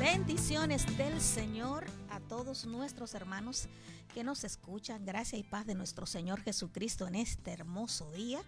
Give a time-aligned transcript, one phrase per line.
[0.00, 3.68] Bendiciones del Señor a todos nuestros hermanos
[4.14, 5.04] que nos escuchan.
[5.04, 8.40] Gracias y paz de nuestro Señor Jesucristo en este hermoso día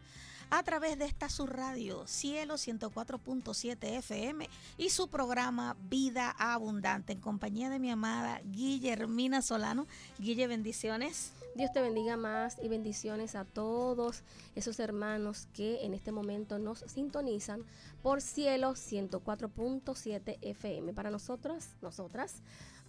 [0.48, 7.20] a través de esta su radio Cielo 104.7 FM y su programa Vida Abundante en
[7.20, 9.86] compañía de mi amada Guillermina Solano.
[10.18, 11.32] Guille, bendiciones.
[11.54, 14.22] Dios te bendiga más y bendiciones a todos
[14.54, 17.62] esos hermanos que en este momento nos sintonizan
[18.02, 20.92] por Cielo 104.7 FM.
[20.92, 22.42] Para nosotros, nosotras,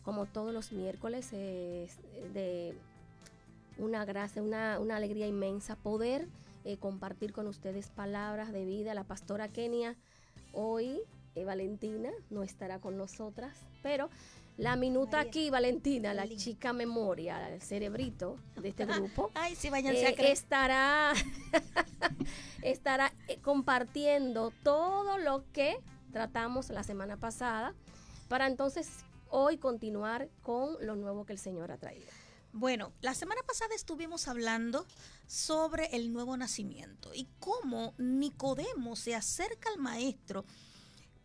[0.04, 1.98] como todos los miércoles, es
[2.34, 2.76] de
[3.78, 6.28] una gracia, una, una alegría inmensa poder
[6.66, 8.94] eh, compartir con ustedes palabras de vida.
[8.94, 9.96] La pastora Kenia
[10.54, 11.02] hoy,
[11.36, 14.10] eh, Valentina, no estará con nosotras, pero
[14.58, 20.16] la minuta aquí, Valentina, la chica memoria, el cerebrito de este grupo, Ay, sí, eh,
[20.32, 21.14] estará,
[22.62, 25.78] estará compartiendo todo lo que
[26.12, 27.74] tratamos la semana pasada
[28.28, 28.90] para entonces
[29.30, 32.08] hoy continuar con lo nuevo que el Señor ha traído.
[32.52, 34.86] Bueno, la semana pasada estuvimos hablando
[35.26, 40.46] sobre el nuevo nacimiento y cómo Nicodemo se acerca al maestro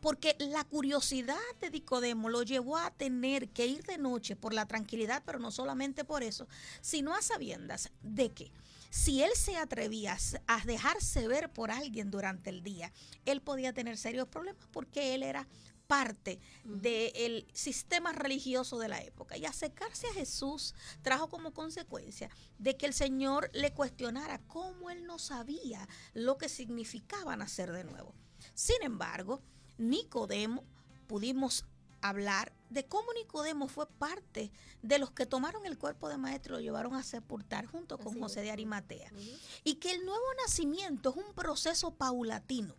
[0.01, 4.67] porque la curiosidad de Nicodemo lo llevó a tener que ir de noche por la
[4.67, 6.49] tranquilidad, pero no solamente por eso,
[6.81, 8.53] sino a sabiendas de que
[8.91, 12.93] si él se atrevía a dejarse ver por alguien durante el día,
[13.27, 15.47] él podía tener serios problemas porque él era
[15.87, 19.37] parte del sistema religioso de la época.
[19.37, 25.05] Y acercarse a Jesús trajo como consecuencia de que el Señor le cuestionara cómo él
[25.07, 28.15] no sabía lo que significaba nacer de nuevo.
[28.55, 29.43] Sin embargo,
[29.79, 30.65] Nicodemo,
[31.07, 31.65] pudimos
[32.01, 36.57] hablar de cómo Nicodemo fue parte de los que tomaron el cuerpo de maestro y
[36.59, 39.11] lo llevaron a sepultar junto con José de Arimatea.
[39.65, 42.77] Y que el nuevo nacimiento es un proceso paulatino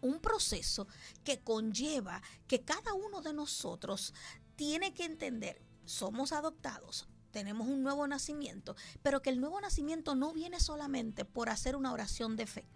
[0.00, 0.86] un proceso
[1.24, 4.14] que conlleva que cada uno de nosotros
[4.56, 10.32] tiene que entender, somos adoptados, tenemos un nuevo nacimiento, pero que el nuevo nacimiento no
[10.32, 12.68] viene solamente por hacer una oración de fe.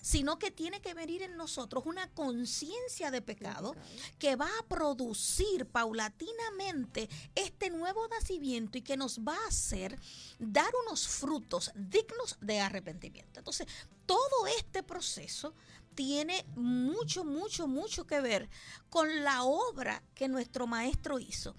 [0.00, 3.74] Sino que tiene que venir en nosotros una conciencia de pecado
[4.18, 9.98] que va a producir paulatinamente este nuevo nacimiento y que nos va a hacer
[10.38, 13.40] dar unos frutos dignos de arrepentimiento.
[13.40, 13.66] Entonces,
[14.06, 15.54] todo este proceso
[15.94, 18.48] tiene mucho, mucho, mucho que ver
[18.90, 21.54] con la obra que nuestro maestro hizo.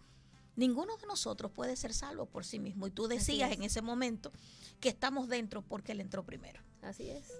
[0.55, 2.87] Ninguno de nosotros puede ser salvo por sí mismo.
[2.87, 4.31] Y tú decías en ese momento
[4.79, 6.61] que estamos dentro porque Él entró primero.
[6.81, 7.31] Así es.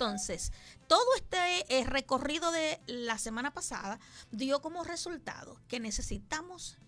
[0.00, 0.52] Entonces,
[0.86, 1.36] todo este
[1.76, 3.98] eh, recorrido de la semana pasada
[4.30, 6.78] dio como resultado que necesitamos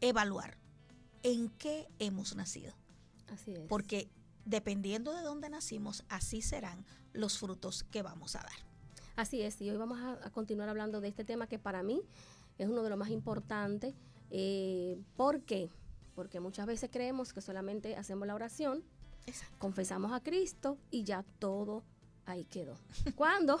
[0.00, 0.56] evaluar
[1.24, 2.74] en qué hemos nacido.
[3.26, 3.66] Así es.
[3.68, 4.08] Porque
[4.44, 8.66] dependiendo de dónde nacimos, así serán los frutos que vamos a dar.
[9.16, 12.02] Así es, y hoy vamos a, continuar hablando de este tema que para mí
[12.56, 13.96] es uno de los más importantes.
[14.30, 15.70] Eh, ¿Por qué?
[16.14, 18.84] Porque muchas veces creemos que solamente hacemos la oración,
[19.58, 21.82] confesamos a Cristo y ya todo
[22.26, 22.78] ahí quedó.
[23.16, 23.58] Cuando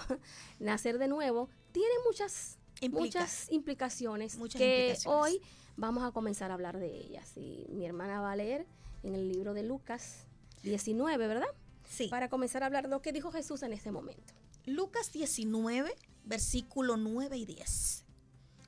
[0.58, 2.58] nacer de nuevo tiene muchas,
[2.90, 5.40] muchas implicaciones que hoy
[5.76, 7.32] vamos a comenzar a hablar de ellas.
[7.36, 8.66] Y mi hermana va a leer
[9.02, 10.26] en el libro de Lucas
[10.62, 11.48] 19, ¿verdad?
[11.88, 12.08] Sí.
[12.08, 14.34] Para comenzar a hablar de lo que dijo Jesús en este momento.
[14.66, 15.94] Lucas 19,
[16.24, 18.04] versículo 9 y 10.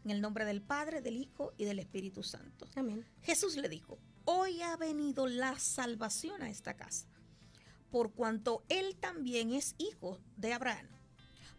[0.04, 2.68] En el nombre del Padre, del Hijo y del Espíritu Santo.
[2.76, 3.04] Amén.
[3.22, 7.06] Jesús le dijo, hoy ha venido la salvación a esta casa,
[7.90, 10.88] por cuanto él también es hijo de Abraham.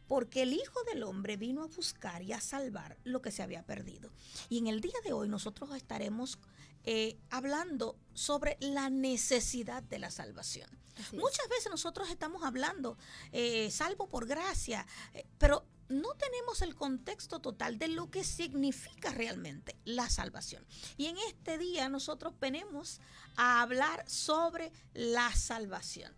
[0.08, 3.64] Porque el Hijo del Hombre vino a buscar y a salvar lo que se había
[3.64, 4.12] perdido.
[4.50, 6.40] Y en el día de hoy nosotros estaremos
[6.84, 10.70] eh, hablando sobre la necesidad de la salvación.
[11.14, 12.98] Muchas veces nosotros estamos hablando,
[13.32, 19.12] eh, salvo por gracia, eh, pero no tenemos el contexto total de lo que significa
[19.12, 20.66] realmente la salvación.
[20.98, 23.02] Y en este día nosotros venimos
[23.36, 26.14] a hablar sobre la salvación.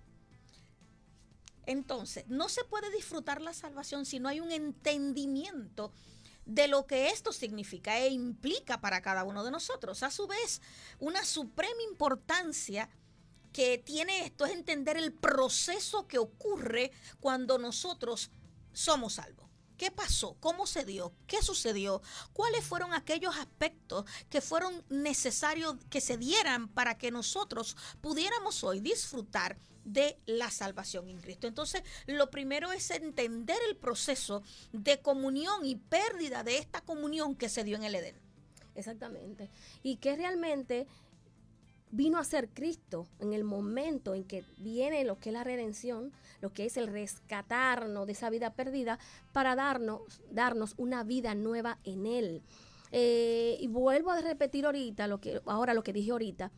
[1.66, 5.94] Entonces, no se puede disfrutar la salvación si no hay un entendimiento
[6.46, 10.04] de lo que esto significa e implica para cada uno de nosotros.
[10.04, 10.62] A su vez,
[11.00, 12.90] una suprema importancia
[13.54, 18.32] que tiene esto es entender el proceso que ocurre cuando nosotros
[18.74, 19.51] somos salvos.
[19.82, 20.38] ¿Qué pasó?
[20.40, 21.12] ¿Cómo se dio?
[21.26, 22.04] ¿Qué sucedió?
[22.34, 28.80] ¿Cuáles fueron aquellos aspectos que fueron necesarios que se dieran para que nosotros pudiéramos hoy
[28.80, 31.48] disfrutar de la salvación en Cristo?
[31.48, 37.50] Entonces, lo primero es entender el proceso de comunión y pérdida de esta comunión que
[37.50, 38.22] se dio en el Edén.
[38.76, 39.50] Exactamente.
[39.82, 40.86] Y que realmente
[41.92, 46.12] vino a ser Cristo en el momento en que viene lo que es la redención,
[46.42, 49.00] lo que es el rescatarnos de esa vida perdida,
[49.32, 52.42] para darnos, darnos una vida nueva en Él.
[52.92, 56.52] Eh, y vuelvo a repetir ahorita lo que, ahora lo que dije ahorita,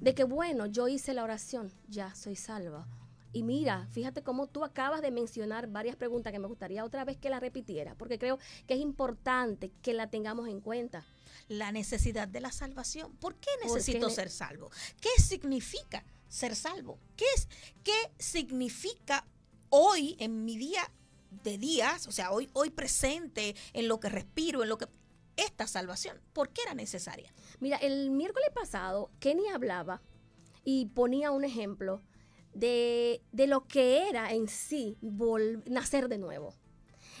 [0.00, 2.86] de que bueno, yo hice la oración, ya soy salva.
[3.32, 7.18] Y mira, fíjate cómo tú acabas de mencionar varias preguntas que me gustaría otra vez
[7.18, 11.04] que la repitiera, porque creo que es importante que la tengamos en cuenta
[11.46, 13.16] la necesidad de la salvación.
[13.16, 14.70] ¿Por qué necesito ser salvo?
[15.00, 16.98] ¿Qué significa ser salvo?
[17.16, 17.48] ¿Qué, es,
[17.84, 19.26] ¿Qué significa
[19.70, 20.90] hoy en mi día
[21.42, 24.86] de días, o sea, hoy, hoy presente, en lo que respiro, en lo que...
[25.36, 27.32] Esta salvación, ¿por qué era necesaria?
[27.60, 30.02] Mira, el miércoles pasado, Kenny hablaba
[30.64, 32.02] y ponía un ejemplo
[32.54, 34.98] de, de lo que era en sí
[35.66, 36.56] nacer de nuevo.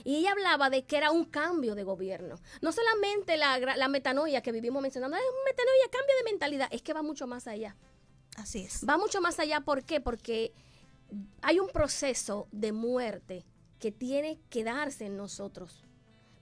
[0.04, 2.36] Y ella hablaba de que era un cambio de gobierno.
[2.62, 6.82] No solamente la, la metanoia que vivimos mencionando, es un metanoia, cambio de mentalidad, es
[6.82, 7.76] que va mucho más allá.
[8.36, 8.84] Así es.
[8.88, 10.00] Va mucho más allá, ¿por qué?
[10.00, 10.52] Porque
[11.42, 13.44] hay un proceso de muerte
[13.78, 15.84] que tiene que darse en nosotros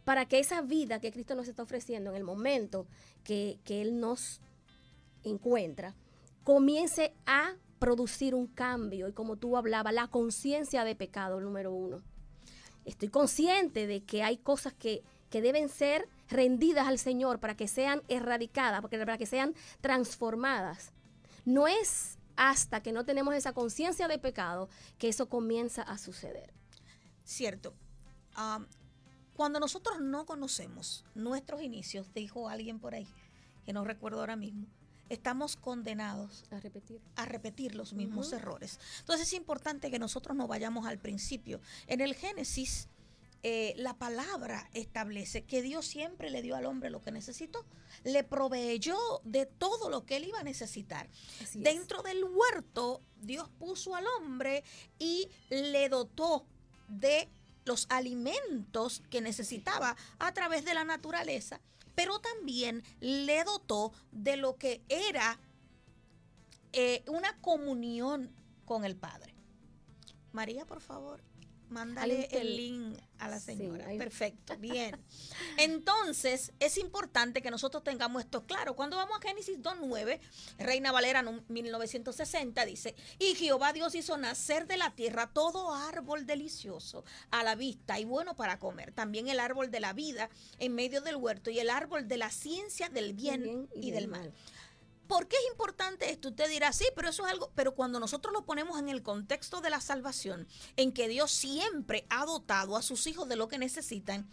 [0.05, 2.87] para que esa vida que Cristo nos está ofreciendo en el momento
[3.25, 4.41] que, que Él nos
[5.25, 5.95] encuentra,
[6.45, 12.03] comience a producir un cambio y como tú hablabas, la conciencia de pecado número uno
[12.87, 18.01] estoy consciente de que hay cosas que, deben ser rendidas al Señor para que sean
[18.09, 20.93] erradicadas, para que sean transformadas.
[21.45, 26.55] No es hasta que no tenemos esa conciencia de pecado que eso comienza a suceder.
[27.23, 27.75] Cierto.
[29.35, 33.07] cuando nosotros no conocemos nuestros inicios, dijo alguien por ahí,
[33.67, 34.67] que no recuerdo ahora mismo,
[35.09, 38.79] estamos condenados a repetir, a repetir los mismos errores.
[39.01, 41.61] Entonces es importante que nosotros no vayamos al principio.
[41.87, 42.89] En el Génesis,
[43.43, 47.65] eh, la palabra establece que Dios siempre le dio al hombre lo que necesitó,
[48.03, 51.09] le proveyó de todo lo que él iba a necesitar.
[51.55, 54.65] Dentro del huerto, Dios puso al hombre
[54.99, 56.45] y le dotó
[56.89, 57.29] de
[57.65, 61.61] los alimentos que necesitaba a través de la naturaleza
[61.97, 65.41] pero también le dotó de lo que era
[66.73, 68.31] eh, una comunión
[68.65, 69.35] con el Padre.
[70.31, 71.25] María, por favor,
[71.69, 73.87] mándale el link a la señora.
[73.99, 74.97] Perfecto, bien.
[75.57, 78.77] Entonces, es importante que nosotros tengamos esto claro.
[78.77, 80.21] Cuando vamos a Génesis 2.9,
[80.59, 87.05] Reina Valera 1960 dice, y Jehová Dios hizo nacer de la tierra todo árbol delicioso
[87.31, 88.93] a la vista y bueno para comer.
[88.93, 90.29] También el árbol de la vida
[90.59, 94.33] en medio del huerto y el árbol de la ciencia del bien, y, del mal.
[95.07, 96.29] ¿Por qué es importante esto?
[96.29, 99.61] Usted dirá, sí, pero eso es algo, pero cuando nosotros lo ponemos en el contexto
[99.61, 103.59] de la salvación, en que Dios siempre ha dotado a sus hijos de lo que
[103.59, 104.29] necesitan,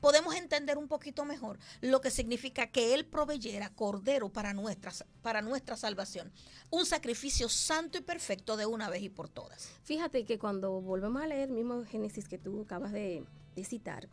[0.00, 4.92] podemos entender un poquito mejor lo que significa que Él proveyera cordero para nuestra,
[5.22, 6.30] para nuestra salvación.
[6.70, 9.70] Un sacrificio santo y perfecto de una vez y por todas.
[9.82, 13.24] Fíjate que cuando volvemos a leer el mismo Génesis que tú acabas de,
[13.64, 14.08] citar,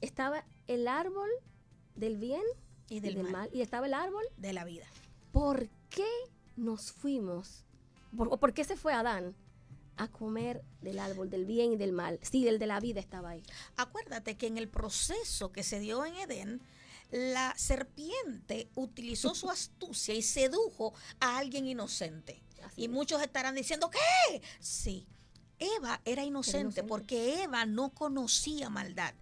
[0.00, 1.30] estaba el árbol
[1.96, 2.42] del bien
[2.88, 3.50] y del, mal.
[3.52, 4.86] y estaba el árbol de la vida.
[5.32, 6.08] ¿Por qué
[6.56, 7.64] nos fuimos?
[8.16, 9.34] ¿O por qué se fue Adán?
[9.96, 12.18] a comer del árbol del bien y del mal.
[12.22, 13.42] Sí, el de la vida estaba ahí.
[13.76, 16.62] Acuérdate que en el proceso que se dio en Edén,
[17.10, 22.42] la serpiente utilizó su astucia y sedujo a alguien inocente.
[22.76, 24.42] y muchos estarán diciendo, ¿qué?
[24.58, 25.06] Sí,
[25.58, 29.14] Eva era inocente porque Eva no conocía maldad.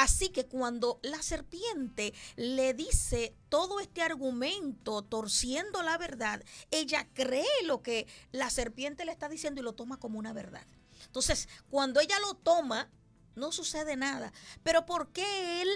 [0.00, 7.44] Así que cuando la serpiente le dice todo este argumento torciendo la verdad, ella cree
[7.66, 10.66] lo que la serpiente le está diciendo y lo toma como una verdad.
[11.04, 12.88] Entonces, cuando ella lo toma,
[13.34, 14.32] no sucede nada.
[14.62, 15.68] Pero ¿por qué él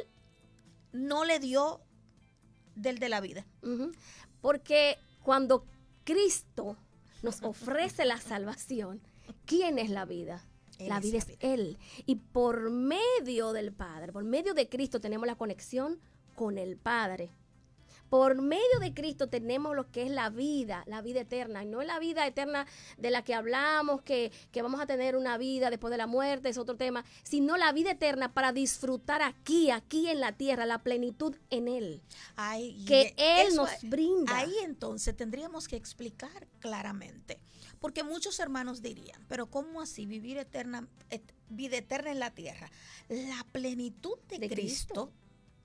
[0.92, 1.82] no le dio
[2.76, 3.46] del de la vida?
[4.40, 5.66] Porque cuando
[6.04, 6.78] Cristo
[7.22, 9.02] nos ofrece la salvación,
[9.44, 10.48] ¿quién es la vida?
[10.78, 11.78] La vida es Él.
[12.06, 16.00] Y por medio del Padre, por medio de Cristo tenemos la conexión
[16.34, 17.30] con el Padre.
[18.10, 21.64] Por medio de Cristo tenemos lo que es la vida, la vida eterna.
[21.64, 22.66] Y no es la vida eterna
[22.96, 26.58] de la que hablamos, que, vamos a tener una vida después de la muerte, es
[26.58, 31.34] otro tema, sino la vida eterna para disfrutar aquí, aquí en la tierra, la plenitud
[31.50, 32.02] en Él.
[32.86, 34.36] que Él nos brinda.
[34.36, 37.40] Ahí entonces tendríamos que explicar claramente
[37.84, 40.88] porque muchos hermanos dirían, pero ¿cómo así vivir eterna,
[41.50, 42.70] vida eterna en la tierra?
[43.10, 45.12] La plenitud de, Cristo,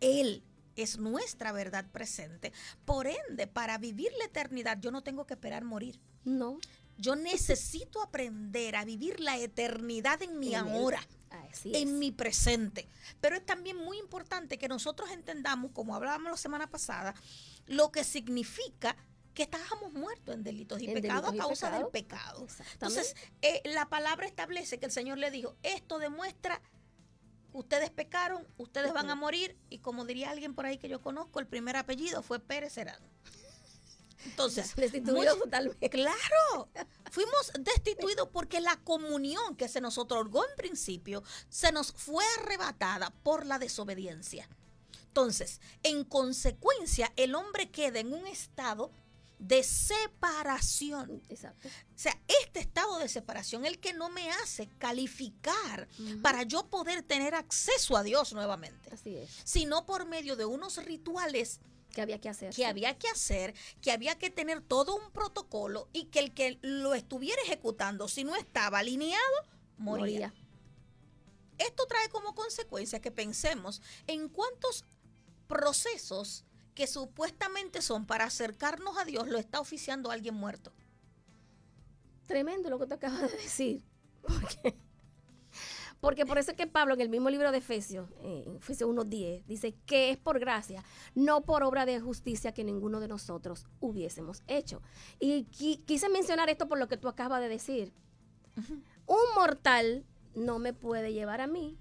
[0.02, 0.44] Él
[0.76, 2.52] es nuestra verdad presente.
[2.84, 5.98] Por ende, para vivir la eternidad yo no tengo que esperar morir.
[6.26, 6.60] No.
[6.98, 11.00] Yo necesito aprender a vivir la eternidad en mi ahora.
[11.64, 12.90] en mi presente.
[13.22, 17.16] Pero es también muy importante que nosotros entendamos, como hablábamos la semana pasada,
[17.66, 18.98] lo que significa
[19.40, 22.46] que estábamos muertos en delitos y En pecados a delitos y causa del pecado.
[22.74, 26.62] Entonces, eh, la palabra establece que el Señor le dijo, esto demuestra,
[27.54, 31.40] ustedes pecaron, ustedes van a morir, y como diría alguien por ahí que yo conozco,
[31.40, 33.02] el primer apellido fue Pérez Serán.
[34.26, 35.90] Entonces, Destituido mucho- totalmente.
[35.90, 36.68] Claro,
[37.10, 43.12] fuimos destituidos porque la comunión que se nos otorgó en principio se nos fue arrebatada
[43.24, 44.50] por la desobediencia.
[45.06, 48.92] Entonces, en consecuencia, el hombre queda en un estado
[49.40, 51.24] de separación.
[51.30, 51.68] Exacto.
[51.68, 55.88] O sea, este estado de separación, el que no me hace calificar
[56.22, 59.30] para yo poder tener acceso a Dios nuevamente, Así es.
[59.46, 62.54] sino por medio de unos rituales ¿Qué había que hacer?
[62.54, 66.60] que había que hacer, que había que tener todo un protocolo y que el que
[66.62, 69.24] lo estuviera ejecutando, si no estaba alineado,
[69.78, 70.34] moría.
[71.58, 74.86] Esto trae como consecuencia que pensemos en cuántos
[75.48, 76.46] procesos
[76.80, 80.72] que supuestamente son para acercarnos a Dios lo está oficiando alguien muerto.
[82.26, 83.84] Tremendo lo que te acabas de decir.
[84.22, 84.78] Porque,
[86.00, 88.90] porque por eso es que Pablo en el mismo libro de Efesios, eh, en Efesios
[88.90, 90.84] 1.10, dice que es por gracia,
[91.16, 94.82] no por obra de justicia que ninguno de nosotros hubiésemos hecho.
[95.20, 97.92] Y qui- quise mencionar esto por lo que tú acabas de decir.
[99.06, 100.06] Un mortal
[100.36, 101.78] no me puede llevar a mí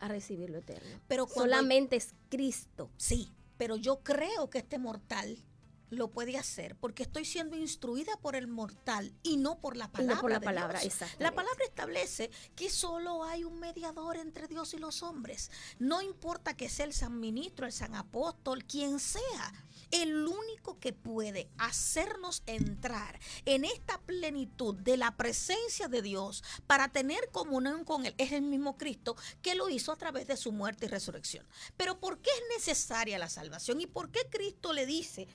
[0.00, 1.00] a recibir lo eterno.
[1.06, 2.90] Pero Solamente es Cristo.
[2.96, 5.44] Sí, pero yo creo que este mortal
[5.90, 10.14] lo puede hacer porque estoy siendo instruida por el mortal y no por la palabra.
[10.14, 10.94] no por la de palabra, Dios.
[11.18, 15.50] La palabra establece que solo hay un mediador entre Dios y los hombres.
[15.78, 19.52] No importa que sea el San Ministro, el San Apóstol, quien sea.
[19.90, 26.88] El único que puede hacernos entrar en esta plenitud de la presencia de Dios para
[26.88, 30.52] tener comunión con Él es el mismo Cristo que lo hizo a través de su
[30.52, 31.46] muerte y resurrección.
[31.76, 33.80] Pero ¿por qué es necesaria la salvación?
[33.80, 35.28] ¿Y por qué Cristo le dice,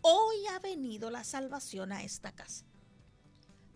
[0.00, 2.64] hoy ha venido la salvación a esta casa?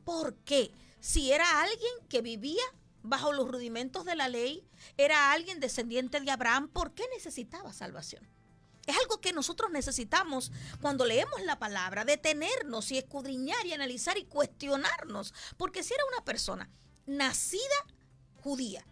[0.04, 0.70] ¿Por qué?
[1.00, 2.62] Si era alguien que vivía
[3.02, 8.26] bajo los rudimentos de la ley, era alguien descendiente de Abraham, ¿por qué necesitaba salvación?
[8.88, 14.25] Es algo que nosotros necesitamos cuando leemos la palabra, detenernos y escudriñar y analizar y
[14.25, 15.35] cuestionarnos.
[15.59, 16.71] Porque si era una persona
[17.04, 17.85] nacida
[18.42, 18.87] judía,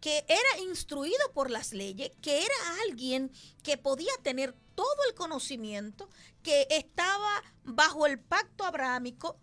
[0.00, 2.54] que era instruido por las leyes, que era
[2.86, 3.32] alguien
[3.64, 6.08] que podía tener todo el conocimiento,
[6.44, 9.36] que estaba bajo el pacto abrahámico,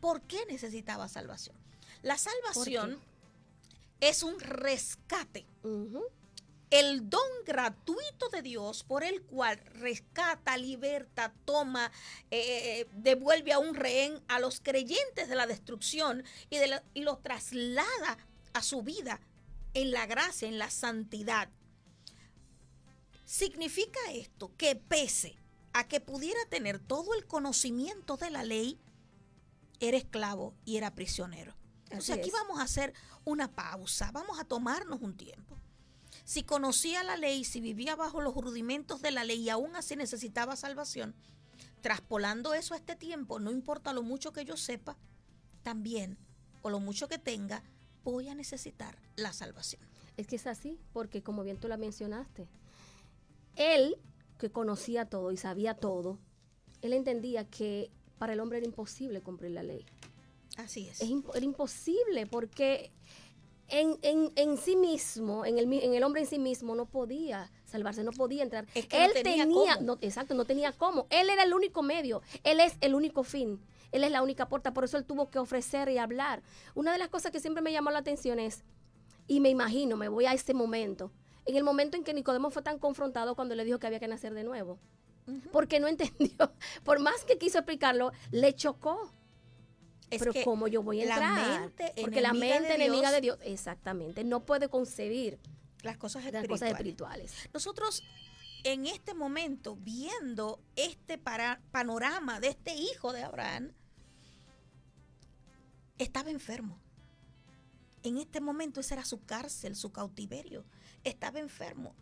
[0.00, 1.56] ¿por qué necesitaba salvación?
[2.02, 3.00] La salvación
[4.00, 5.46] es un rescate.
[6.80, 11.92] El don gratuito de Dios por el cual rescata, liberta, toma,
[12.32, 17.02] eh, devuelve a un rehén a los creyentes de la destrucción y, de la- y
[17.02, 18.18] los traslada
[18.54, 19.20] a su vida
[19.74, 21.48] en la gracia, en la santidad.
[23.24, 25.36] Significa esto que pese
[25.72, 28.78] a que pudiera tener todo el conocimiento de la ley,
[29.80, 31.54] era esclavo y era prisionero.
[31.84, 32.34] Entonces Así aquí es.
[32.34, 35.56] vamos a hacer una pausa, vamos a tomarnos un tiempo.
[36.24, 39.94] Si conocía la ley, si vivía bajo los rudimentos de la ley y aún así
[39.94, 41.14] necesitaba salvación,
[41.82, 44.96] traspolando eso a este tiempo, no importa lo mucho que yo sepa,
[45.62, 46.16] también,
[46.62, 47.62] o lo mucho que tenga,
[48.04, 49.82] voy a necesitar la salvación.
[50.16, 52.48] Es que es así, porque como bien tú la mencionaste,
[53.56, 53.96] él
[54.38, 56.18] que conocía todo y sabía todo,
[56.80, 59.84] él entendía que para el hombre era imposible cumplir la ley.
[60.56, 61.00] Así es.
[61.00, 62.92] Es imp- era imposible porque
[63.68, 67.50] en, en- en sí mismo, en el, en el hombre en sí mismo, no podía
[67.64, 68.66] salvarse, no podía entrar.
[68.74, 69.86] Es que no él tenía tenía, cómo.
[69.86, 71.06] no, exacto, no tenía cómo.
[71.10, 73.60] Él era el único medio, él es el único fin,
[73.92, 76.42] él es la única puerta, por eso él tuvo que ofrecer y hablar.
[76.74, 78.64] Una de las cosas que siempre me llamó la atención es,
[79.26, 81.10] y me imagino, me voy a este momento,
[81.46, 84.08] en el momento en que Nicodemo fue tan confrontado cuando le dijo que había que
[84.08, 84.78] nacer de nuevo,
[85.52, 86.52] porque no entendió,
[86.84, 89.10] por más que quiso explicarlo, le chocó.
[90.10, 91.60] Es Pero que ¿cómo yo voy a la entrar?
[91.60, 95.38] mente Porque la mente de enemiga Dios- de Dios, exactamente, no puede concebir
[95.82, 96.48] las cosas las espirituales.
[96.60, 97.32] cosas espirituales.
[97.52, 98.02] Nosotros
[98.64, 103.72] en este momento, viendo este para- panorama de este hijo de Abraham,
[105.98, 106.80] estaba enfermo.
[108.02, 110.64] En este momento esa era su cárcel, su cautiverio.
[111.04, 111.94] Estaba enfermo.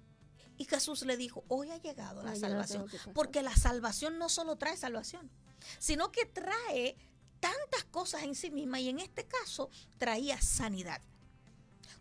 [0.59, 2.87] Y Jesús le dijo, hoy ha llegado la salvación.
[3.15, 5.31] Porque la salvación no solo trae salvación,
[5.79, 6.97] sino que trae
[7.43, 9.69] tantas cosas en sí misma y en este caso
[9.99, 11.03] traía sanidad.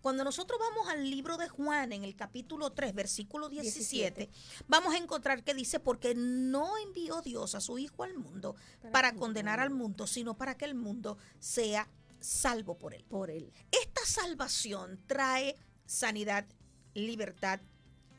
[0.02, 4.30] Cuando nosotros vamos al libro de Juan en el capítulo 3, versículo 17,
[4.68, 8.92] vamos a encontrar que dice, porque no envió Dios a su Hijo al mundo Para
[8.92, 11.88] para, condenar al mundo, sino para que el mundo sea
[12.20, 13.04] salvo por él.
[13.10, 13.52] Por él.
[13.72, 15.56] Esta salvación trae
[15.86, 16.46] sanidad,
[16.94, 17.60] libertad,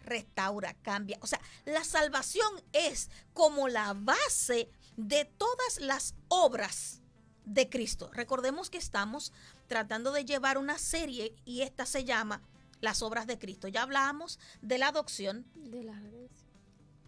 [0.05, 1.19] restaura, cambia.
[1.21, 7.02] O sea, la salvación es como la base de todas las obras
[7.45, 8.11] de Cristo.
[8.13, 9.33] Recordemos que estamos
[9.67, 12.43] tratando de llevar una serie y esta se llama
[12.81, 13.69] Las obras de Cristo.
[13.69, 15.47] Ya hablamos de la adopción.
[15.55, 16.01] De la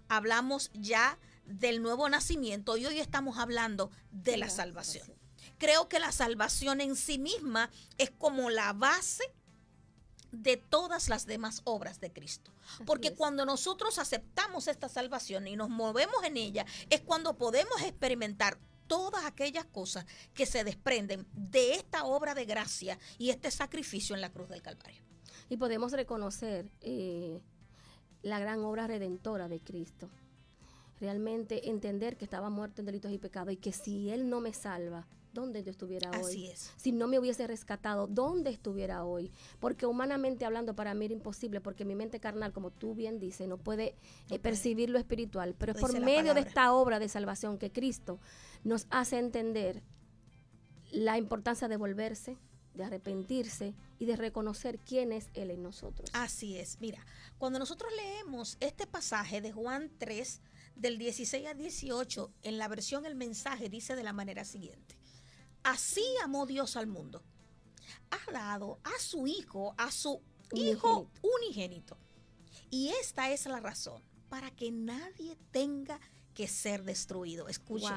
[0.09, 5.07] hablamos ya del nuevo nacimiento y hoy estamos hablando de la, salvación.
[5.59, 9.25] Creo que la salvación en sí misma es como la base
[10.33, 12.53] de todas las demás obras de Cristo.
[12.87, 18.59] Porque cuando nosotros aceptamos esta salvación y nos movemos en ella, es cuando podemos experimentar
[18.87, 24.21] todas aquellas cosas que se desprenden de esta obra de gracia y este sacrificio en
[24.21, 25.03] la cruz del Calvario.
[25.49, 27.41] Y podemos reconocer eh,
[28.23, 30.09] la gran obra redentora de Cristo.
[31.01, 34.55] Realmente entender que estaba muerto en delitos y pecados y que si Él no me
[34.55, 36.33] salva, ¿dónde yo estuviera hoy?
[36.33, 36.73] Así es.
[36.77, 39.31] Si no me hubiese rescatado, ¿dónde estuviera hoy?
[39.61, 43.49] Porque humanamente hablando para mí era imposible, porque mi mente carnal, como tú bien dices,
[43.49, 43.97] no puede
[44.31, 48.21] eh, percibir lo espiritual, pero es por medio de esta obra de salvación que Cristo
[48.63, 49.83] nos hace entender
[50.91, 52.39] la importancia de volverse,
[52.75, 56.09] de arrepentirse y de reconocer quién es Él en nosotros.
[56.13, 56.81] Así es.
[56.81, 57.05] Mira,
[57.39, 60.41] cuando nosotros leemos este pasaje de Juan 3,
[60.77, 64.97] del 16 al 18, en la versión El mensaje dice de la manera siguiente.
[65.65, 67.23] Así amó Dios al mundo.
[68.11, 71.97] Ha dado a su hijo, a su hijo unigénito.
[72.71, 75.99] Y esta es la razón, para que nadie tenga
[76.35, 77.49] que ser destruido.
[77.49, 77.93] Escuchen.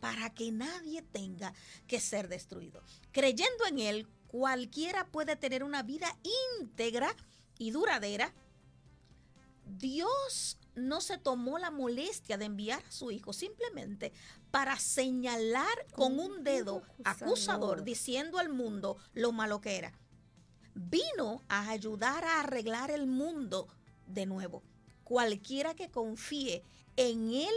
[0.00, 1.52] Para que nadie tenga
[1.86, 2.82] que ser destruido.
[3.12, 6.16] Creyendo en Él, cualquiera puede tener una vida
[6.60, 7.14] íntegra
[7.58, 8.32] y duradera.
[9.66, 14.12] Dios no se tomó la molestia de enviar a su hijo simplemente
[14.50, 19.92] para señalar con un dedo acusador diciendo al mundo lo malo que era.
[20.74, 23.68] Vino a ayudar a arreglar el mundo
[24.06, 24.62] de nuevo.
[25.04, 26.64] Cualquiera que confíe
[26.96, 27.54] en él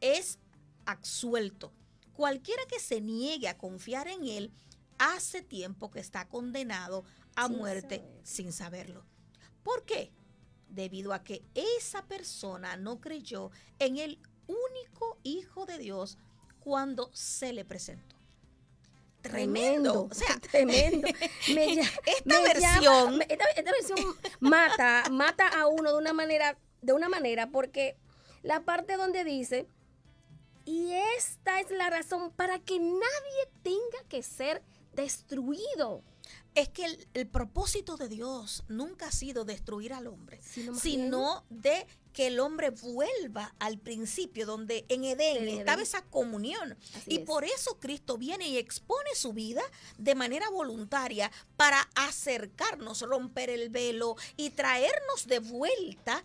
[0.00, 0.38] es
[0.86, 1.72] absuelto.
[2.12, 4.52] Cualquiera que se niegue a confiar en él
[4.98, 9.04] hace tiempo que está condenado a muerte sin saberlo.
[9.62, 10.12] ¿Por qué?
[10.70, 16.18] Debido a que esa persona no creyó en el único Hijo de Dios
[16.60, 18.16] cuando se le presentó.
[19.20, 21.06] Tremendo, o sea, tremendo.
[21.46, 23.98] esta, versión, esta, versión
[24.40, 27.96] mata, mata a uno de una manera, de una manera, porque
[28.42, 29.66] la parte donde dice,
[30.64, 34.62] y esta es la razón para que nadie tenga que ser
[34.94, 36.02] destruido
[36.54, 42.26] es que el, propósito de Dios nunca ha sido destruir al hombre, sino, de que
[42.26, 46.76] el hombre vuelva al principio, donde en Edén, estaba esa comunión.
[47.06, 49.62] y por eso Cristo viene y expone su vida
[49.98, 56.24] de manera voluntaria para acercarnos, romper el velo y traernos de vuelta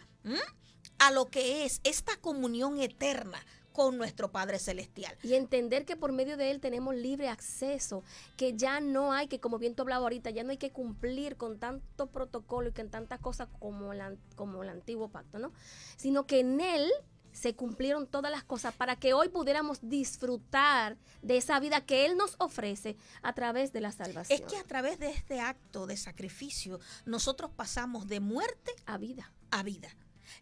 [0.98, 5.18] a lo que es esta comunión eterna con nuestro Padre Celestial.
[5.22, 8.04] Y entender que por medio de Él tenemos libre acceso,
[8.38, 11.36] que ya no hay que, como bien tú hablabas ahorita, ya no hay que cumplir
[11.36, 13.92] con tanto protocolo y con tantas cosas como,
[14.36, 15.52] como el antiguo pacto, ¿no?
[15.98, 16.90] Sino que en Él
[17.34, 22.16] se cumplieron todas las cosas para que hoy pudiéramos disfrutar de esa vida que Él
[22.16, 24.40] nos ofrece a través de la salvación.
[24.42, 29.34] Es que a través de este acto de sacrificio nosotros pasamos de muerte a vida.
[29.52, 29.90] A vida.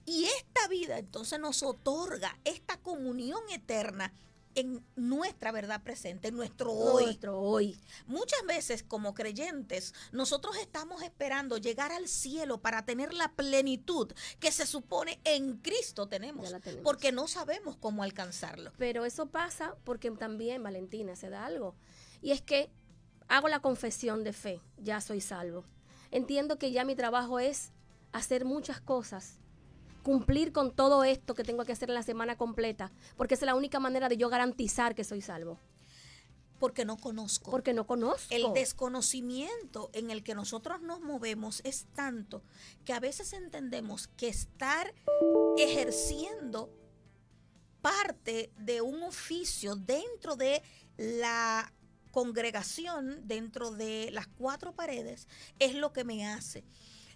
[0.06, 4.14] Y esta vida entonces nos otorga esta comunión eterna
[4.56, 7.06] en nuestra verdad presente, en nuestro hoy.
[7.06, 7.78] Nuestro hoy.
[8.06, 14.52] Muchas veces como creyentes nosotros estamos esperando llegar al cielo para tener la plenitud que
[14.52, 18.72] se supone en Cristo tenemos, tenemos, porque no sabemos cómo alcanzarlo.
[18.78, 21.76] Pero eso pasa porque también, Valentina, se da algo.
[22.22, 22.70] Y es que
[23.28, 25.66] hago la confesión de fe, ya soy salvo.
[26.12, 27.72] Entiendo que ya mi trabajo es
[28.12, 29.40] hacer muchas cosas
[30.04, 33.56] cumplir con todo esto que tengo que hacer en la semana completa, porque es la
[33.56, 35.60] única manera de yo garantizar que soy salvo.
[36.60, 37.52] Porque no conozco.
[37.52, 38.34] Porque no conozco.
[38.34, 42.42] El desconocimiento en el que nosotros nos movemos es tanto
[42.86, 44.94] que a veces entendemos que estar
[45.58, 46.70] ejerciendo
[47.82, 50.62] parte de un oficio dentro de
[50.96, 51.74] la
[52.12, 55.28] congregación, dentro de las cuatro paredes,
[55.60, 56.64] es lo que me hace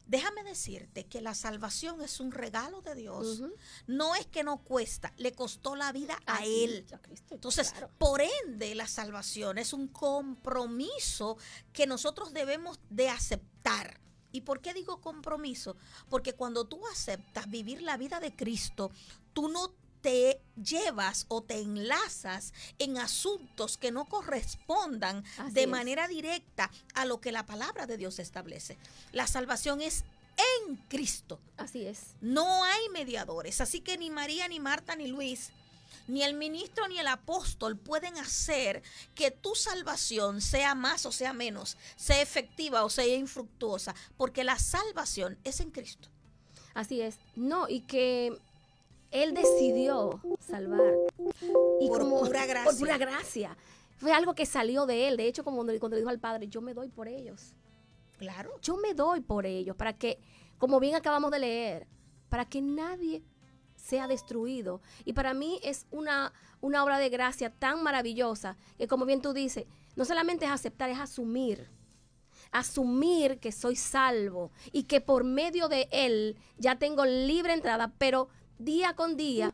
[0.07, 3.41] Déjame decirte que la salvación es un regalo de Dios.
[3.87, 6.85] No es que no cuesta, le costó la vida a, Él.
[7.29, 11.37] Entonces, por ende, la salvación es un compromiso
[11.73, 13.99] que nosotros debemos de aceptar.
[14.31, 15.75] ¿Y por qué digo compromiso?
[16.09, 18.91] Porque cuando tú aceptas vivir la vida de Cristo,
[19.33, 19.73] tú no
[20.07, 27.19] te llevas o te enlazas en asuntos que no correspondan de manera directa a lo
[27.19, 28.77] que la palabra de Dios establece.
[29.11, 30.05] La salvación es
[30.67, 31.41] en Cristo.
[31.57, 32.15] Así es.
[32.21, 33.59] No hay mediadores.
[33.59, 35.49] Así que ni María, ni Marta, ni Luis,
[36.07, 41.33] ni el ministro, ni el apóstol pueden hacer que tu salvación sea más o sea
[41.33, 46.07] menos, sea efectiva o sea infructuosa, porque la salvación es en Cristo.
[46.77, 47.17] Así es.
[47.35, 48.39] No, y que
[49.11, 50.93] Él decidió salvar.
[51.79, 52.71] Y por como, pura gracia.
[52.71, 53.57] Por pura gracia.
[53.97, 55.17] Fue algo que salió de Él.
[55.17, 57.55] De hecho, como cuando le dijo al Padre, yo me doy por ellos.
[58.17, 58.51] Claro.
[58.61, 60.19] Yo me doy por ellos, para que,
[60.57, 61.87] como bien acabamos de leer,
[62.29, 63.23] para que nadie
[63.75, 64.81] sea destruido.
[65.05, 69.33] Y para mí es una, una obra de gracia tan maravillosa que, como bien tú
[69.33, 69.65] dices,
[69.95, 71.69] no solamente es aceptar, es asumir.
[72.51, 78.29] Asumir que soy salvo y que por medio de Él ya tengo libre entrada, pero
[78.59, 79.53] día con día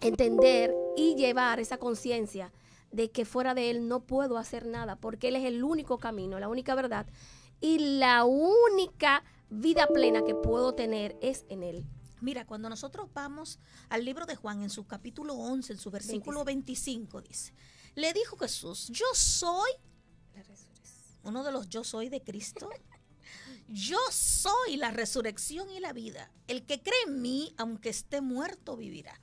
[0.00, 2.52] entender y llevar esa conciencia
[2.90, 6.38] de que fuera de Él no puedo hacer nada, porque Él es el único camino,
[6.38, 7.06] la única verdad
[7.60, 11.84] y la única vida plena que puedo tener es en Él.
[12.20, 13.58] Mira, cuando nosotros vamos
[13.88, 17.52] al libro de Juan en su capítulo 11, en su versículo 25, dice,
[17.94, 19.72] le dijo Jesús, yo soy
[21.24, 22.68] uno de los yo soy de Cristo.
[23.72, 26.30] Yo soy la resurrección y la vida.
[26.46, 29.18] El que cree en mí, aunque esté muerto, vivirá.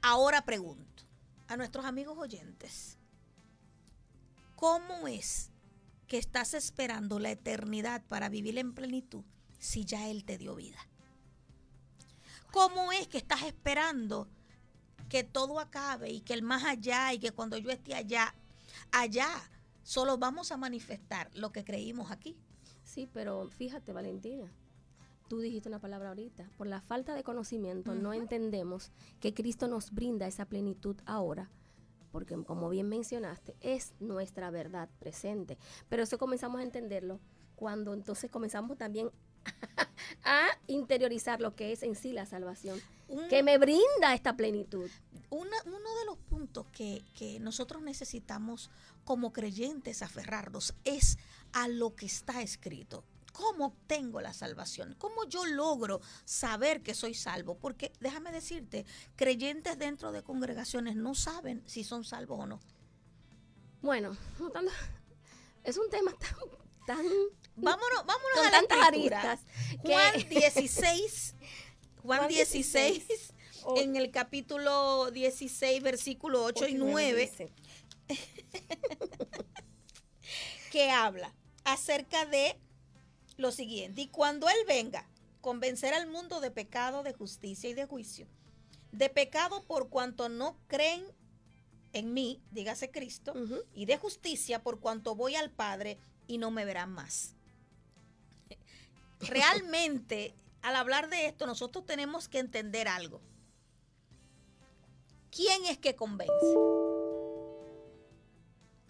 [0.00, 1.02] Ahora pregunto
[1.48, 2.98] a nuestros amigos oyentes,
[4.54, 5.50] ¿cómo es
[6.06, 9.24] que estás esperando la eternidad para vivir en plenitud
[9.58, 10.88] si ya Él te dio vida?
[12.52, 14.28] ¿Cómo es que estás esperando
[15.08, 18.36] que todo acabe y que el más allá y que cuando yo esté allá,
[18.92, 19.28] allá
[19.82, 22.36] solo vamos a manifestar lo que creímos aquí?
[22.84, 24.52] Sí, pero fíjate, Valentina,
[25.28, 28.00] tú dijiste una palabra ahorita, por la falta de conocimiento uh -huh.
[28.00, 31.50] no entendemos que Cristo nos brinda esa plenitud ahora
[32.14, 35.58] porque como bien mencionaste, es nuestra verdad presente.
[35.88, 37.18] Pero eso comenzamos a entenderlo
[37.56, 39.10] cuando entonces comenzamos también
[40.24, 44.88] a interiorizar lo que es en sí la salvación, Un, que me brinda esta plenitud.
[45.28, 48.70] Una, uno de los puntos que, que nosotros necesitamos
[49.02, 51.18] como creyentes aferrarnos es
[51.54, 53.04] a lo que está escrito.
[53.32, 54.94] ¿Cómo obtengo la salvación?
[54.98, 57.58] ¿Cómo yo logro saber que soy salvo?
[57.58, 58.86] Porque déjame decirte,
[59.16, 62.60] creyentes dentro de congregaciones no saben si son salvos o no.
[63.82, 64.16] Bueno,
[65.64, 66.34] es un tema tan...
[66.86, 67.06] tan
[67.56, 69.20] vámonos vámonos con a la tantas escritura.
[69.20, 69.46] aristas.
[69.82, 71.34] Juan 16,
[72.02, 73.34] Juan, Juan 16, 16,
[73.76, 77.52] en el capítulo 16, versículo 8 y 9, dice,
[80.72, 81.32] que habla
[81.64, 82.58] acerca de
[83.36, 84.02] lo siguiente.
[84.02, 85.08] Y cuando Él venga,
[85.40, 88.26] convencer al mundo de pecado, de justicia y de juicio.
[88.92, 91.04] De pecado por cuanto no creen
[91.92, 93.34] en mí, dígase Cristo,
[93.72, 97.34] y de justicia por cuanto voy al Padre y no me verán más.
[99.20, 103.20] Realmente, al hablar de esto, nosotros tenemos que entender algo.
[105.30, 106.83] ¿Quién es que convence?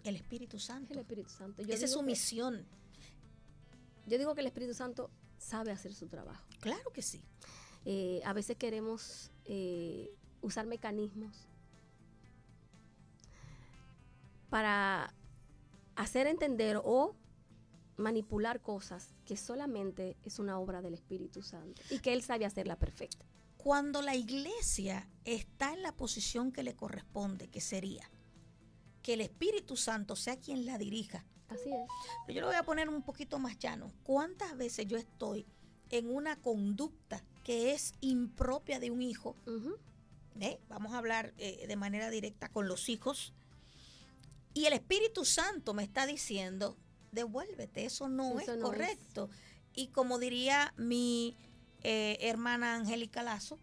[0.05, 0.93] El Espíritu Santo.
[0.93, 1.61] el Espíritu Santo.
[1.63, 2.65] Yo Esa es su que- misión.
[4.07, 6.45] Yo digo que el Espíritu Santo sabe hacer su trabajo.
[6.61, 7.21] Claro que sí.
[7.85, 10.09] Eh, a veces queremos eh,
[10.41, 11.47] usar mecanismos
[14.49, 15.13] para
[15.95, 17.15] hacer entender o
[17.97, 22.77] manipular cosas que solamente es una obra del Espíritu Santo y que Él sabe hacerla
[22.77, 23.25] perfecta.
[23.57, 28.09] Cuando la iglesia está en la posición que le corresponde, que sería
[29.05, 31.23] que el Espíritu Santo sea quien la dirija.
[31.47, 31.87] Así es.
[32.25, 33.93] Pero yo lo voy a poner un poquito más llano.
[34.01, 35.45] ¿Cuántas veces yo estoy
[35.91, 39.35] en una conducta que es impropia de un hijo?
[40.39, 40.59] ¿eh?
[40.69, 43.35] Vamos a hablar eh, de manera directa con los hijos.
[44.55, 46.75] Y el Espíritu Santo me está diciendo,
[47.11, 48.71] devuélvete, eso no Eso es no es.
[48.71, 49.29] correcto.
[49.75, 51.37] Y como diría mi
[51.83, 53.59] eh, hermana Angélica Lazo,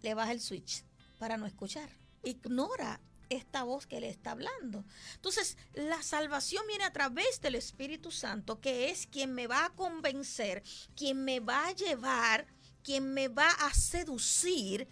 [0.00, 0.82] le baja el switch
[1.18, 1.90] para no escuchar.
[2.22, 4.84] Ignora esta voz que le está hablando.
[5.14, 9.74] Entonces, la salvación viene a través del Espíritu Santo, que es quien me va a
[9.74, 10.62] convencer,
[10.94, 12.46] quien me va a llevar,
[12.82, 14.88] quien me va a seducir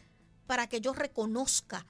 [0.47, 1.87] para que yo reconozca.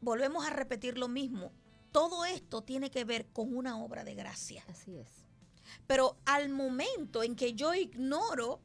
[0.00, 1.52] Volvemos a repetir lo mismo.
[1.92, 4.64] Todo esto tiene que ver con una obra de gracia.
[4.68, 5.08] Así es.
[5.86, 8.60] Pero al momento en que yo ignoro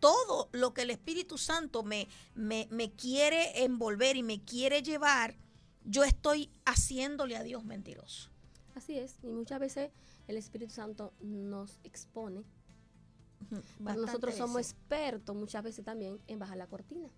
[0.00, 5.36] todo lo que el Espíritu Santo me, me, me quiere envolver y me quiere llevar,
[5.84, 8.30] yo estoy haciéndole a Dios mentiroso.
[8.74, 9.16] Así es.
[9.22, 9.90] Y muchas veces
[10.28, 12.44] el Espíritu Santo nos expone.
[13.84, 14.72] Pero nosotros somos veces.
[14.72, 17.08] expertos muchas veces también en bajar la cortina.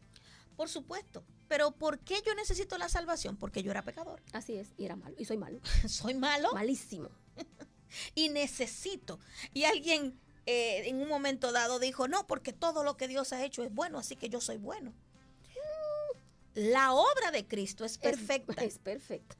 [0.56, 1.24] Por supuesto.
[1.48, 3.36] Pero ¿por qué yo necesito la salvación?
[3.36, 4.22] Porque yo era pecador.
[4.32, 4.68] Así es.
[4.78, 5.14] Y era malo.
[5.18, 5.60] Y soy malo.
[5.88, 7.10] Soy malo Malísimo.
[8.14, 9.18] y necesito.
[9.52, 13.44] Y alguien eh, en un momento dado dijo, no, porque todo lo que Dios ha
[13.44, 14.92] hecho es bueno, así que yo soy bueno.
[16.54, 18.62] La obra de Cristo es perfecta.
[18.64, 19.36] Es, perfecta.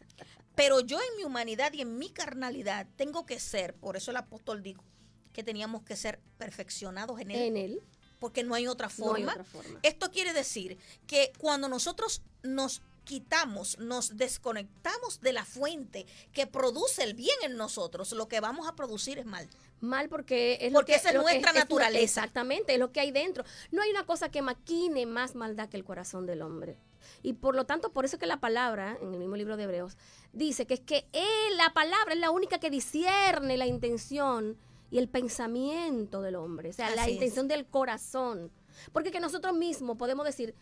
[0.55, 4.17] Pero yo en mi humanidad y en mi carnalidad tengo que ser, por eso el
[4.17, 4.85] apóstol dijo
[5.33, 7.43] que teníamos que ser perfeccionados en él.
[7.43, 7.83] En él.
[8.19, 9.19] Porque no hay otra forma.
[9.19, 9.81] No hay otra forma.
[9.83, 17.03] Esto quiere decir que cuando nosotros nos quitamos, nos desconectamos de la fuente que produce
[17.03, 19.49] el bien en nosotros, lo que vamos a producir es mal.
[19.81, 22.05] Mal porque es porque lo que, esa es nuestra naturaleza.
[22.05, 23.45] exactamente, es lo que hay dentro.
[23.73, 26.77] No hay una cosa que maquine más maldad que el corazón del hombre.
[27.23, 29.97] Y por lo tanto, por eso que la palabra, en el mismo libro de Hebreos,
[30.33, 34.57] dice que es que él, la palabra es la única que discierne la intención
[34.91, 38.51] y el pensamiento del hombre, o sea, la intención del corazón.
[38.93, 40.55] Porque que nosotros mismos podemos decir,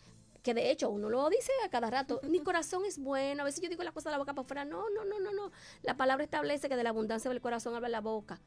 [0.42, 3.60] que de hecho uno lo dice a cada rato, mi corazón es bueno, a veces
[3.60, 5.50] yo digo las cosas de la boca para afuera, no, no, no, no, no,
[5.82, 8.40] la palabra establece que de la abundancia del corazón habla la boca.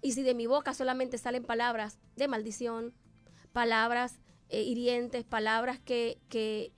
[0.00, 2.92] Y si de mi boca solamente salen palabras de maldición,
[3.52, 6.72] palabras eh, hirientes, palabras que, que,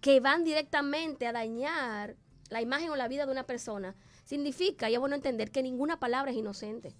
[0.00, 2.16] que van directamente a dañar
[2.50, 5.98] la imagen o la vida de una persona, significa, y es bueno entender, que ninguna
[5.98, 6.94] palabra es inocente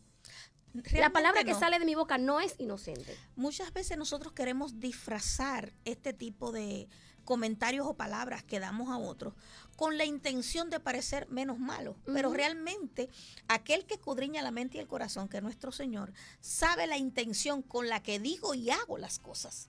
[0.93, 3.17] la palabra que sale de mi boca no es inocente.
[3.37, 6.89] Muchas veces nosotros queremos disfrazar este tipo de
[7.25, 9.35] comentarios o palabras que damos a otros
[9.77, 11.97] con la intención de parecer menos malo.
[12.07, 13.09] Pero realmente
[13.49, 17.63] aquel que escudriña la mente y el corazón, que es nuestro Señor, sabe la intención
[17.63, 19.69] con la que digo y hago las cosas.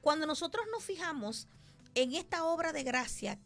[0.00, 1.48] Cuando nosotros nos fijamos
[2.02, 3.38] en esta obra de gracia,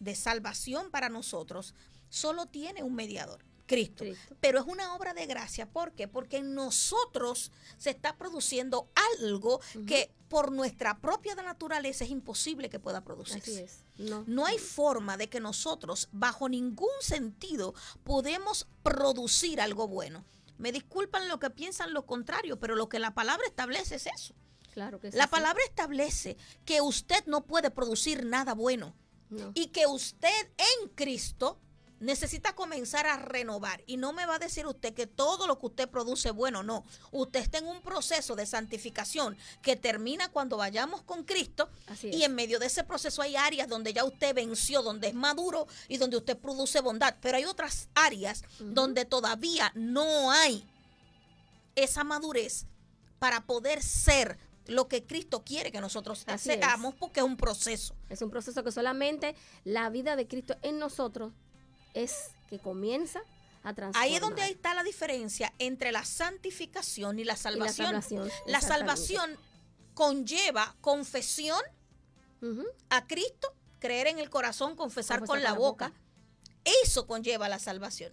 [0.00, 1.74] de salvación para nosotros,
[2.08, 4.04] solo tiene un mediador Cristo.
[4.40, 5.68] Pero es una obra de gracia.
[5.68, 6.08] ¿Por qué?
[6.08, 8.88] Porque en nosotros se está produciendo
[9.20, 13.64] algo que por nuestra propia naturaleza es imposible que pueda producirse.
[13.64, 13.84] es.
[13.98, 14.24] No.
[14.26, 20.24] no hay forma de que nosotros, bajo ningún sentido, podemos producir algo bueno.
[20.58, 24.34] Me disculpan lo que piensan lo contrario, pero lo que la palabra establece es eso.
[24.76, 26.36] Claro que La palabra establece
[26.66, 28.94] que usted no puede producir nada bueno.
[29.54, 31.58] Y que usted en Cristo
[31.98, 33.82] necesita comenzar a renovar.
[33.86, 36.62] Y no me va a decir usted que todo lo que usted produce es bueno,
[36.62, 36.84] no.
[37.10, 41.70] Usted está en un proceso de santificación que termina cuando vayamos con Cristo.
[42.02, 45.66] y en medio de ese proceso hay áreas donde ya usted venció, donde es maduro
[45.88, 47.16] y donde usted produce bondad.
[47.22, 50.68] Pero hay otras áreas donde todavía no hay
[51.76, 52.66] esa madurez
[53.18, 57.94] para poder ser lo que Cristo quiere que nosotros seamos porque es un proceso.
[58.08, 61.32] Es un proceso que solamente la vida de Cristo en nosotros
[61.94, 63.20] es que comienza
[63.62, 64.02] a transformar.
[64.02, 68.02] Ahí es donde está la diferencia entre la santificación y la salvación.
[68.46, 69.36] la, salvación
[69.94, 71.60] conlleva confesión
[72.90, 75.92] a Cristo, creer en el corazón, confesar, con la, boca.
[76.84, 78.12] Eso conlleva la salvación.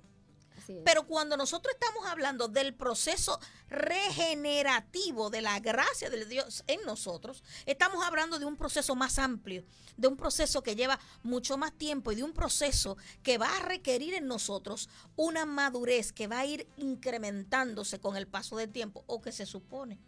[0.86, 7.44] Pero cuando nosotros estamos hablando del proceso regenerativo de la gracia de Dios en nosotros,
[7.66, 9.64] estamos hablando de un proceso más amplio,
[9.98, 13.60] de un proceso que lleva mucho más tiempo y de un proceso que va a
[13.62, 19.04] requerir en nosotros una madurez que va a ir incrementándose con el paso del tiempo
[19.08, 20.00] o que se supone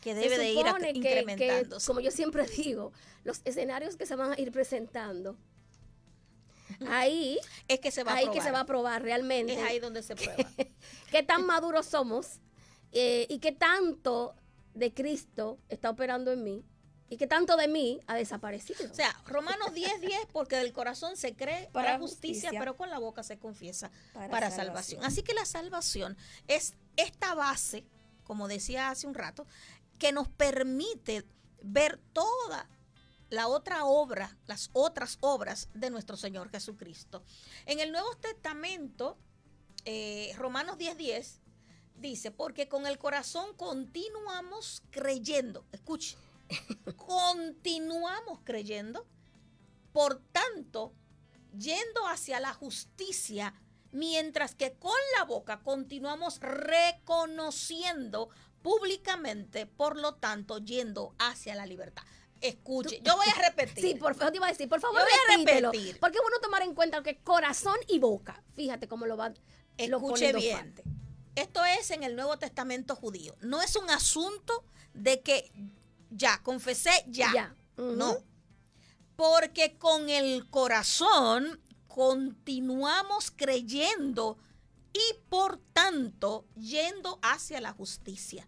[0.00, 1.86] que debe de ir incrementándose.
[1.86, 2.92] como yo siempre digo,
[3.24, 5.36] los escenarios que se van a ir presentando
[6.88, 8.34] ahí es que se va a probar.
[8.34, 9.54] que se va a probar realmente.
[9.54, 10.44] Es ahí donde se prueba.
[11.10, 12.40] qué tan maduros somos
[12.92, 14.34] eh, y qué tanto
[14.74, 16.64] de Cristo está operando en mí
[17.10, 18.88] y qué tanto de mí ha desaparecido.
[18.88, 23.00] O sea, Romanos 10, 10, porque del corazón se cree para, justicia, pero con la
[23.00, 23.90] boca se confiesa
[24.30, 25.04] para, salvación.
[25.04, 27.84] Así que la salvación es esta base,
[28.22, 29.44] como decía hace un rato,
[29.98, 31.24] que nos permite
[31.62, 32.68] ver toda
[33.30, 37.22] la otra obra, las otras obras de nuestro Señor Jesucristo.
[37.64, 39.16] En el Nuevo Testamento,
[39.84, 41.40] eh, Romanos 10:10, 10,
[41.96, 46.16] dice, porque con el corazón continuamos creyendo, escuche,
[46.96, 49.06] continuamos creyendo,
[49.92, 50.92] por tanto,
[51.56, 53.54] yendo hacia la justicia,
[53.92, 58.28] mientras que con la boca continuamos reconociendo
[58.62, 62.04] públicamente, por lo tanto, yendo hacia la libertad.
[62.40, 63.84] Escuche, yo voy a repetir.
[63.84, 65.98] Sí, por favor, te iba a decir, por favor, voy a repetir.
[66.00, 69.32] Porque bueno tomar en cuenta que corazón y boca, fíjate cómo lo va
[69.76, 70.74] Escuche bien.
[71.34, 73.34] Esto es en el Nuevo Testamento judío.
[73.40, 75.50] No es un asunto de que
[76.10, 77.32] ya, confesé ya.
[77.32, 77.54] ya.
[77.76, 78.18] No.
[79.16, 84.38] Porque con el corazón continuamos creyendo
[84.92, 88.46] y por tanto yendo hacia la justicia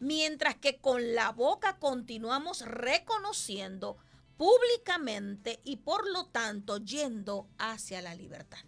[0.00, 3.96] mientras que con la boca continuamos reconociendo
[4.36, 8.58] públicamente y por lo tanto yendo hacia la libertad.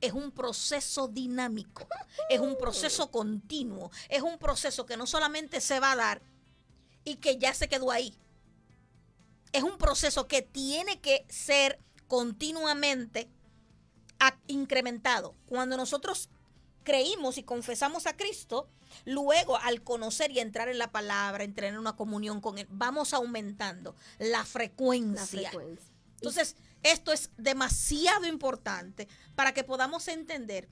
[0.00, 1.86] es un proceso dinámico,
[2.28, 6.22] es un proceso continuo, es un proceso que no solamente se va a dar
[7.04, 8.14] y que ya se quedó ahí.
[9.52, 13.30] Es un proceso que tiene que ser continuamente
[14.46, 15.34] incrementado.
[15.46, 16.28] Cuando nosotros
[16.84, 18.68] creímos y confesamos a Cristo,
[19.04, 23.12] luego al conocer y entrar en la palabra, entrar en una comunión con Él, vamos
[23.12, 25.50] aumentando la frecuencia.
[26.16, 30.68] Entonces, esto es demasiado importante para que podamos entender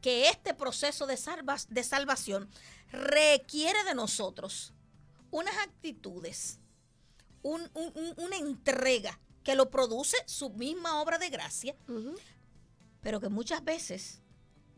[0.00, 1.18] que este proceso de,
[1.68, 2.48] de salvación
[2.90, 4.72] requiere de nosotros
[5.30, 6.58] unas actitudes,
[7.42, 11.76] una entrega que lo produce su misma obra de gracia,
[13.00, 14.19] pero que muchas veces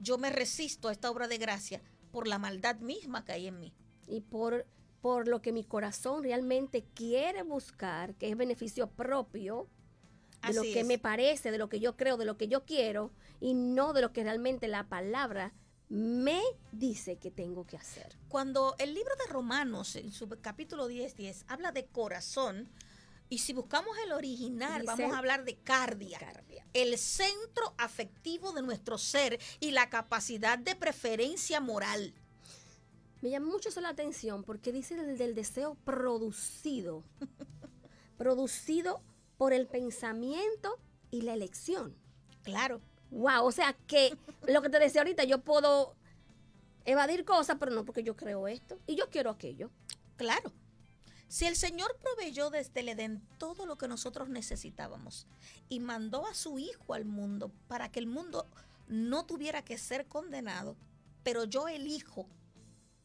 [0.02, 3.60] yo me resisto a esta obra de gracia por la maldad misma que hay en
[3.60, 3.72] mí.
[4.06, 4.66] Y por,
[5.00, 9.68] por lo que mi corazón realmente quiere buscar, que es beneficio propio,
[10.46, 13.12] de lo que me parece, de lo que yo creo, de lo que yo quiero,
[13.40, 15.54] y no de lo que realmente la palabra
[15.88, 16.40] me
[16.72, 18.16] dice que tengo que hacer.
[18.28, 22.70] Cuando el libro de Romanos, en su capítulo 10, 10, habla de corazón,
[23.28, 26.18] y si buscamos el original, vamos a hablar de cardia,
[26.74, 32.14] el centro afectivo de nuestro ser y la capacidad de preferencia moral.
[33.22, 37.04] Me llama mucho eso la atención porque dice del, del deseo producido,
[38.18, 39.00] producido
[39.38, 40.78] por el pensamiento
[41.10, 41.96] y la elección.
[42.42, 42.80] Claro.
[43.10, 44.16] Wow, o sea que
[44.48, 45.94] lo que te decía ahorita, yo puedo
[46.84, 49.70] evadir cosas, pero no porque yo creo esto y yo quiero aquello.
[50.16, 50.52] Claro.
[51.32, 55.26] Si el Señor proveyó desde el Edén todo lo que nosotros necesitábamos
[55.70, 58.46] y mandó a su Hijo al mundo para que el mundo
[58.86, 60.76] no tuviera que ser condenado,
[61.22, 62.26] pero yo elijo,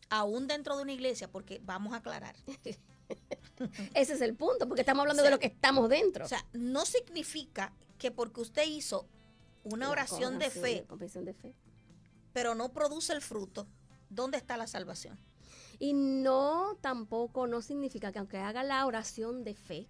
[0.10, 2.36] aún dentro de una iglesia, porque vamos a aclarar.
[3.94, 6.26] Ese es el punto, porque estamos hablando de lo que estamos dentro.
[6.26, 9.08] O sea, no significa que porque usted hizo
[9.64, 11.56] una oración de fe, de fe,
[12.34, 13.68] pero no produce el fruto,
[14.10, 15.18] ¿dónde está la salvación?
[15.80, 19.88] Y no tampoco, no significa que aunque haga la oración de fe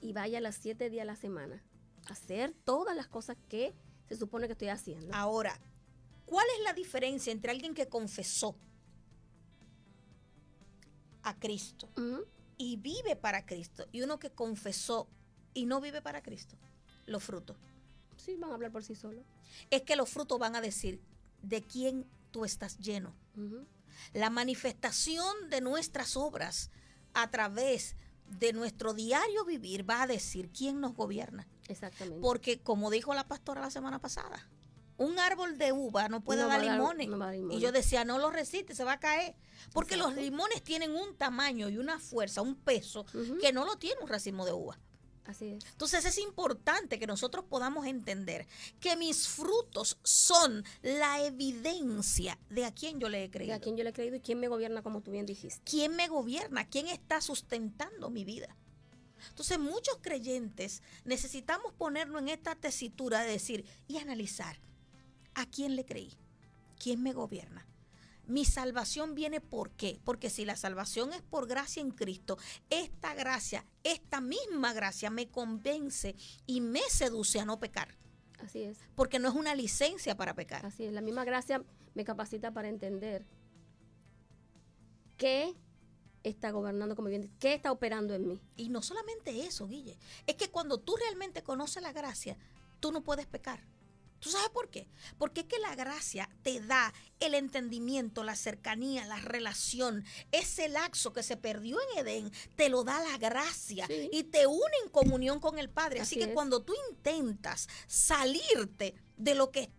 [0.00, 1.62] y vaya las siete días a la semana,
[2.06, 3.74] hacer todas las cosas que
[4.08, 5.14] se supone que estoy haciendo.
[5.14, 5.58] Ahora,
[6.26, 8.56] ¿cuál es la diferencia entre alguien que confesó
[11.22, 11.88] a Cristo
[12.58, 15.08] y vive para Cristo y uno que confesó
[15.54, 16.56] y no vive para Cristo?
[17.06, 17.56] Los frutos.
[18.16, 19.24] Sí, van a hablar por sí solos.
[19.70, 21.00] Es que los frutos van a decir
[21.42, 23.14] de quién tú estás lleno.
[24.12, 26.70] La manifestación de nuestras obras
[27.12, 31.46] a través de nuestro diario vivir va a decir quién nos gobierna.
[31.68, 32.20] Exactamente.
[32.20, 34.48] Porque como dijo la pastora la semana pasada,
[34.96, 37.08] un árbol de uva no puede dar, limones.
[37.50, 39.34] Y yo decía, no lo resiste, se va a caer.
[39.72, 43.04] Porque los limones tienen un tamaño y una fuerza, un peso,
[43.40, 44.78] que no lo tiene un racimo de uva.
[45.24, 45.64] Así es.
[45.64, 48.46] Entonces es importante que nosotros podamos entender
[48.78, 53.52] que mis frutos son la evidencia de a quién yo le he creído.
[53.52, 55.62] De a quién yo le he creído y quién me gobierna, como tú bien dijiste.
[55.64, 56.68] ¿Quién me gobierna?
[56.68, 58.54] ¿Quién está sustentando mi vida?
[59.30, 64.58] Entonces muchos creyentes necesitamos ponernos en esta tesitura de decir y analizar
[65.34, 66.12] a quién le creí,
[66.78, 67.66] quién me gobierna,
[68.26, 70.00] mi salvación viene por qué?
[70.04, 72.38] Porque si la salvación es por gracia en Cristo,
[72.70, 76.14] esta gracia, esta misma gracia me convence
[76.46, 77.96] y me seduce a no pecar.
[78.38, 78.78] Así es.
[78.94, 80.64] Porque no es una licencia para pecar.
[80.66, 81.62] Así es, la misma gracia
[81.94, 83.24] me capacita para entender
[85.16, 85.54] qué
[86.22, 88.40] está gobernando como bien, qué está operando en mí.
[88.56, 92.36] Y no solamente eso, Guille, es que cuando tú realmente conoces la gracia,
[92.80, 93.60] tú no puedes pecar.
[94.24, 94.88] ¿Tú sabes por qué?
[95.18, 100.02] Porque es que la gracia te da el entendimiento, la cercanía, la relación.
[100.32, 104.76] Ese laxo que se perdió en Edén, te lo da la gracia y te une
[104.82, 106.00] en comunión con el Padre.
[106.00, 109.70] Así, que cuando tú intentas salirte de lo que...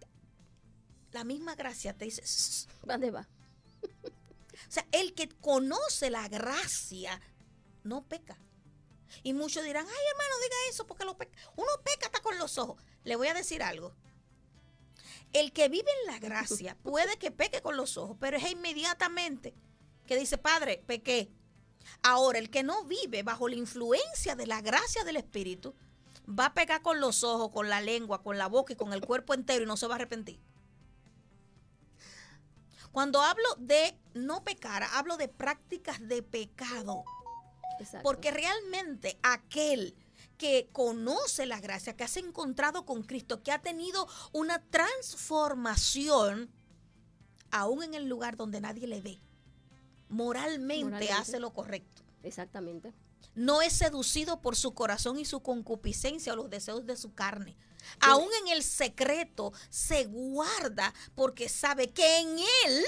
[1.12, 2.22] La misma gracia te dice...
[2.84, 3.28] ¿Dónde va?
[4.68, 7.22] O sea, el que conoce la gracia
[7.84, 8.38] no peca.
[9.24, 11.38] Y muchos dirán, ay hermano, diga eso, porque lo peca.
[11.56, 12.82] uno peca hasta con los ojos.
[13.04, 13.96] Le voy a decir algo.
[15.36, 19.54] El que vive en la gracia puede que peque con los ojos, pero es inmediatamente
[20.08, 21.30] que dice, Padre, pequé.
[22.04, 25.76] Ahora, el que no vive bajo la influencia de la gracia del Espíritu,
[26.28, 29.02] va a pecar con los ojos, con la lengua, con la boca y con el
[29.02, 30.40] cuerpo entero y no se va a arrepentir.
[32.94, 37.04] Cuando hablo de no pecar, hablo de prácticas de pecado.
[38.04, 39.98] Porque realmente aquel
[40.38, 46.50] que conoce la gracia, que se encontrado con Cristo, que ha tenido una transformación,
[47.52, 49.20] aún en el lugar donde nadie le ve.
[50.10, 52.04] Moralmente, hace lo correcto.
[52.24, 52.94] Exactamente.
[53.36, 57.56] no es seducido por su corazón y su concupiscencia o los deseos de su carne.
[58.00, 62.86] Aún en el secreto se guarda porque sabe que en él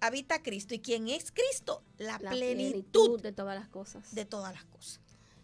[0.00, 0.74] habita Cristo.
[0.74, 1.82] ¿Y quién es Cristo?
[1.98, 4.14] La, plenitud, de todas las cosas.
[4.14, 5.00] De todas las cosas.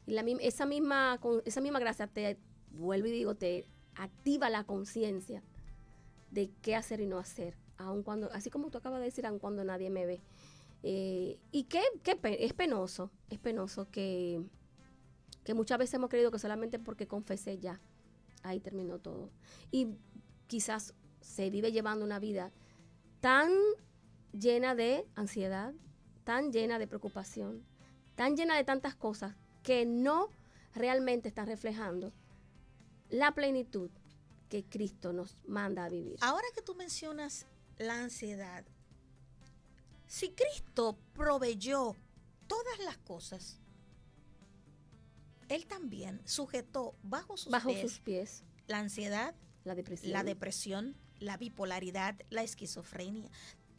[0.07, 2.39] La, esa, misma, esa misma gracia te,
[2.71, 5.43] vuelvo y digo, te activa la conciencia
[6.31, 7.57] de qué hacer y no hacer.
[7.77, 10.23] Aun cuando, así como tú acabas de decir, aun cuando nadie me ve.
[10.83, 14.43] Eh, y que, es penoso, es penoso que,
[15.45, 17.81] que muchas veces hemos creído que solamente porque confesé ya,
[18.43, 19.31] ahí terminó todo.
[19.71, 19.97] Y
[20.47, 22.53] quizás se vive llevando una vida
[23.21, 23.51] tan
[24.33, 25.75] llena de ansiedad,
[26.25, 27.65] tan llena de preocupación,
[28.15, 29.35] tan llena de tantas cosas
[29.67, 30.29] que no
[30.77, 32.13] realmente están reflejando
[33.11, 33.91] la plenitud
[34.49, 36.17] que Cristo nos manda a vivir.
[36.21, 37.47] Ahora que tú mencionas
[37.77, 38.65] la ansiedad,
[40.07, 41.97] si Cristo proveyó
[42.47, 43.59] todas las cosas,
[45.49, 50.13] Él también sujetó bajo sus, bajo sus pies la ansiedad, la depresión.
[50.13, 53.33] la depresión, la bipolaridad, la esquizofrenia.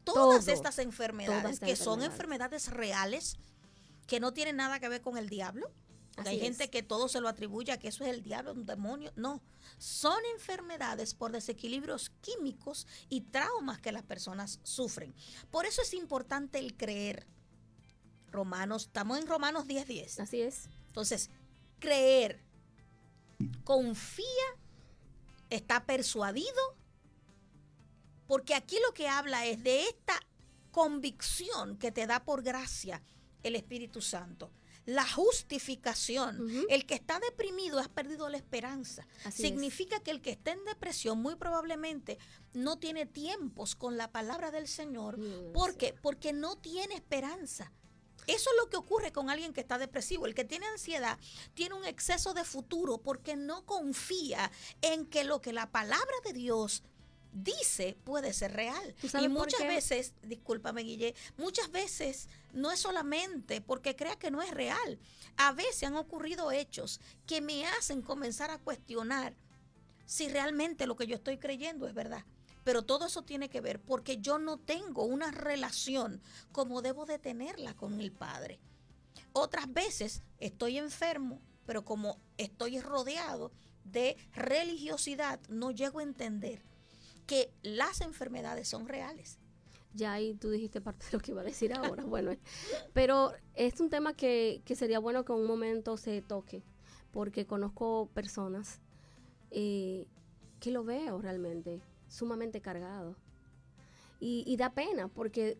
[0.03, 3.37] Todas estas enfermedades que son enfermedades reales,
[4.07, 5.71] que no tienen nada que ver con el diablo.
[6.25, 9.11] hay gente que todo se lo atribuye a que eso es el diablo, un demonio.
[9.15, 9.41] No,
[9.77, 15.13] son enfermedades por desequilibrios químicos y traumas que las personas sufren.
[15.51, 17.27] Por eso es importante el creer.
[18.31, 19.85] Romanos, estamos en Romanos 10:10.
[19.85, 20.19] 10.
[20.19, 20.69] Así es.
[20.87, 21.29] Entonces,
[21.79, 22.41] creer,
[23.63, 24.23] confía
[25.49, 26.75] está persuadido,
[28.27, 30.19] porque aquí lo que habla es de esta
[30.71, 33.01] convicción que te da por gracia
[33.47, 34.51] el Espíritu Santo.
[34.85, 36.65] La justificación.
[36.69, 39.05] El que está deprimido ha perdido la esperanza.
[39.31, 42.17] Significa que el que está en depresión muy probablemente
[42.53, 45.19] no tiene tiempos con la palabra del Señor.
[45.53, 45.93] ¿Por qué?
[46.01, 47.73] Porque no tiene esperanza.
[48.27, 50.25] Eso es lo que ocurre con alguien que está depresivo.
[50.25, 51.17] El que tiene ansiedad
[51.53, 56.33] tiene un exceso de futuro porque no confía en que lo que la palabra de
[56.33, 56.83] Dios
[57.43, 58.95] dice puede ser real.
[59.21, 64.51] Y muchas veces, discúlpame Guille, muchas veces no es solamente porque crea que no es
[64.51, 64.99] real.
[65.37, 69.35] A veces han ocurrido hechos que me hacen comenzar a cuestionar
[70.05, 72.25] si realmente lo que yo estoy creyendo es verdad.
[72.63, 76.21] Pero todo eso tiene que ver porque yo no tengo una relación
[76.51, 78.59] como debo de tenerla con el Padre.
[79.31, 83.51] Otras veces estoy enfermo, pero como estoy rodeado
[83.85, 86.61] de religiosidad, no llego a entender
[87.27, 89.37] que las enfermedades son reales.
[89.93, 92.03] Ya ahí tú dijiste parte de lo que iba a decir ahora.
[92.05, 92.31] bueno,
[92.93, 96.63] pero es un tema que, sería bueno que un momento se toque,
[97.11, 98.79] porque conozco personas
[99.51, 100.07] eh,
[100.59, 103.15] que lo veo realmente sumamente cargado.
[104.19, 105.59] Y, da pena porque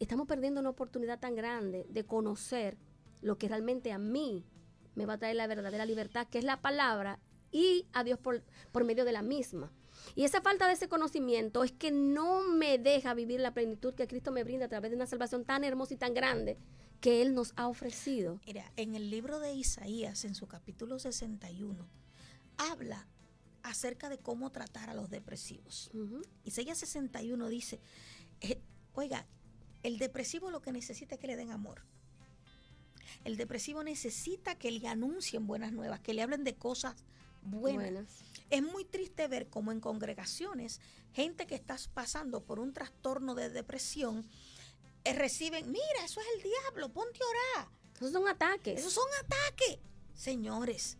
[0.00, 2.76] estamos perdiendo una oportunidad tan grande de conocer
[3.22, 4.44] lo que realmente a mí
[4.96, 7.20] me va a traer la verdadera libertad, que es la palabra,
[7.52, 8.42] y a Dios por,
[8.72, 9.70] por medio de la misma.
[10.14, 14.06] Y esa falta de ese conocimiento es que no me deja vivir la plenitud que
[14.06, 16.56] Cristo me brinda a través de una salvación tan hermosa y tan grande
[17.00, 18.40] que Él nos ha ofrecido.
[18.46, 21.86] Mira, en el libro de Isaías, en su capítulo 61,
[22.56, 23.06] habla
[23.62, 25.90] acerca de cómo tratar a los depresivos.
[26.44, 27.80] Isaías 61 dice,
[28.40, 28.60] eh,
[28.92, 29.26] oiga,
[29.82, 31.82] el depresivo lo que necesita es que le den amor.
[33.24, 36.94] El depresivo necesita que le anuncien buenas nuevas, que le hablen de cosas
[37.44, 38.06] buenas.
[38.50, 40.80] Es muy triste ver cómo en congregaciones,
[41.12, 44.28] gente que está pasando por un trastorno de depresión,
[45.04, 47.68] eh, reciben, mira, eso es el diablo, ponte a orar.
[47.96, 48.78] Esos son ataques.
[48.78, 49.78] Esos son ataques.
[50.14, 50.98] Señores,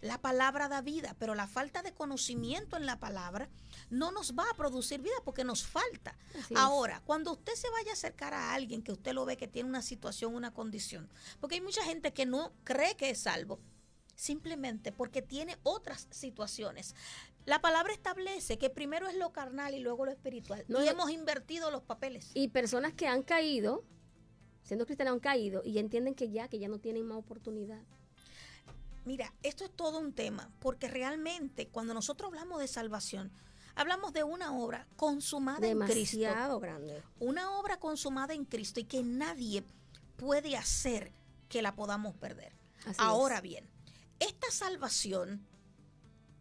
[0.00, 3.48] la palabra da vida, pero la falta de conocimiento en la palabra
[3.90, 6.16] no nos va a producir vida porque nos falta.
[6.54, 9.68] Ahora, cuando usted se vaya a acercar a alguien que usted lo ve que tiene
[9.68, 11.08] una situación, una condición,
[11.40, 13.60] porque hay mucha gente que no cree que es salvo,
[14.16, 16.96] simplemente porque tiene otras situaciones.
[17.44, 20.64] La palabra establece que primero es lo carnal y luego lo espiritual.
[20.66, 22.32] No, y hemos invertido los papeles.
[22.34, 23.84] Y personas que han caído,
[24.64, 27.80] siendo cristianos han caído y entienden que ya, que ya no tienen más oportunidad.
[29.04, 33.30] Mira, esto es todo un tema, porque realmente cuando nosotros hablamos de salvación,
[33.76, 36.58] hablamos de una obra consumada en Cristo.
[36.58, 37.00] Grande.
[37.20, 39.62] Una obra consumada en Cristo y que nadie
[40.16, 41.12] puede hacer
[41.48, 42.52] que la podamos perder.
[42.98, 43.68] Ahora bien,
[44.18, 45.46] esta salvación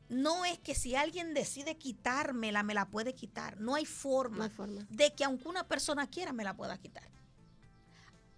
[0.09, 3.59] no es que si alguien decide quitármela, me la puede quitar.
[3.59, 4.85] No hay forma, no hay forma.
[4.89, 7.09] de que aunque una persona quiera, me la pueda quitar.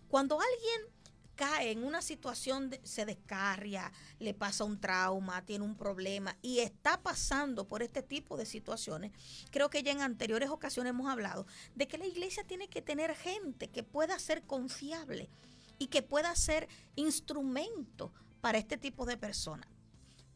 [0.08, 0.98] Cuando alguien
[1.36, 6.60] cae en una situación, de, se descarria, le pasa un trauma, tiene un problema y
[6.60, 9.12] está pasando por este tipo de situaciones,
[9.52, 13.16] creo que ya en anteriores ocasiones hemos hablado de que la iglesia tiene que tener
[13.16, 15.30] gente que pueda ser confiable
[15.78, 18.12] y que pueda ser instrumento
[18.42, 19.68] para este tipo de personas.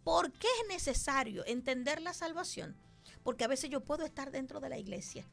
[0.04, 2.76] ¿Por qué es necesario entender la salvación?
[3.24, 5.28] Porque a veces yo puedo estar dentro de la iglesia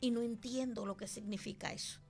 [0.00, 2.00] y no entiendo lo que significa eso.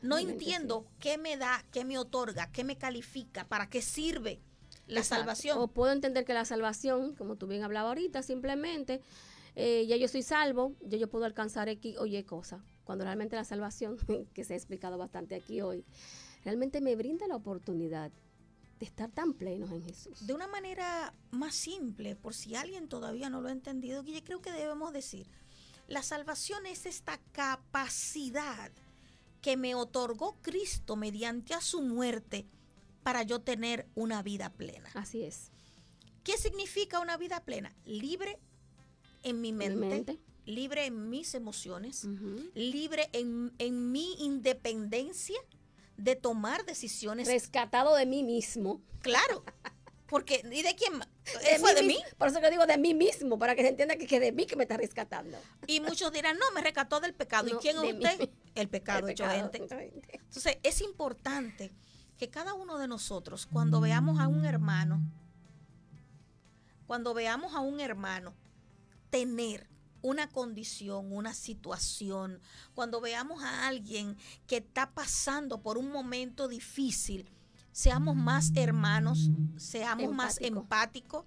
[0.00, 4.40] No entiendo qué me da, qué me otorga, qué me califica, para qué sirve
[4.86, 5.58] la salvación.
[5.58, 9.00] O puedo entender que la salvación, como tú bien hablabas ahorita, simplemente
[9.56, 12.64] eh, ya yo soy salvo, ya yo puedo alcanzar X o Y cosa.
[12.84, 13.96] Cuando realmente la salvación,
[14.34, 15.84] que se ha explicado bastante aquí hoy,
[16.44, 18.12] realmente me brinda la oportunidad
[18.78, 20.26] de estar tan plenos en Jesús.
[20.26, 24.40] De una manera más simple, por si alguien todavía no lo ha entendido, yo creo
[24.40, 25.28] que debemos decir,
[25.86, 28.72] la salvación es esta capacidad
[29.40, 32.46] que me otorgó Cristo mediante a su muerte
[33.02, 34.90] para yo tener una vida plena.
[34.94, 35.50] Así es.
[36.22, 37.76] ¿Qué significa una vida plena?
[37.84, 38.38] Libre
[39.22, 42.06] en mi mente, libre en mis emociones,
[42.54, 45.38] libre en, en mi independencia
[45.96, 47.28] de tomar decisiones.
[47.28, 48.82] Rescatado de mí mismo.
[49.00, 49.44] Claro.
[50.06, 51.98] Porque, ¿y de quién de ¿Fue de mí?
[52.18, 54.46] Por eso que digo de mí mismo, para que se entienda que es de mí
[54.46, 55.38] que me está rescatando.
[55.66, 57.48] Y muchos dirán, no, me rescató del pecado.
[57.48, 58.30] ¿Y quién es usted?
[58.54, 59.58] El pecado, hecho gente.
[59.58, 61.72] Entonces, es importante
[62.18, 65.00] que cada uno de nosotros, cuando veamos a un hermano,
[66.86, 68.36] cuando veamos a un hermano
[69.10, 69.68] tener
[70.04, 72.38] una condición, una situación,
[72.74, 77.30] cuando veamos a alguien que está pasando por un momento difícil,
[77.72, 81.24] seamos más hermanos, seamos más empáticos,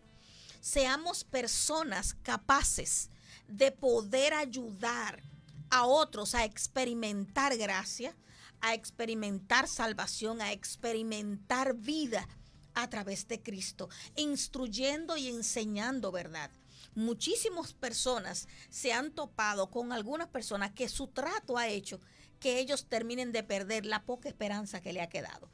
[0.62, 3.10] seamos personas capaces
[3.48, 5.24] de poder ayudar
[5.72, 8.16] a otros a experimentar gracia,
[8.62, 12.28] a experimentar salvación, a experimentar vida
[12.76, 16.52] a través de Cristo, instruyendo y enseñando verdad.
[16.98, 22.00] Muchísimas personas se han topado con algunas personas que su trato ha hecho
[22.40, 25.50] que ellos terminen de perder la poca esperanza que le ha quedado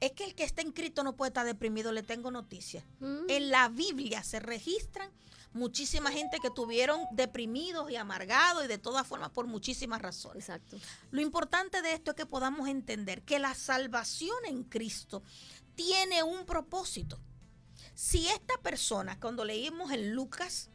[0.00, 2.84] es que el que está en Cristo no puede estar deprimido, le tengo noticias.
[3.00, 3.24] Mm.
[3.28, 5.10] En la Biblia se registran
[5.52, 10.48] muchísima gente que tuvieron deprimidos y amargados y de todas formas por muchísimas razones.
[10.48, 10.78] Exacto.
[11.10, 15.22] Lo importante de esto es que podamos entender que la salvación en Cristo
[15.74, 17.20] tiene un propósito.
[17.94, 20.70] Si esta persona, cuando leímos en Lucas,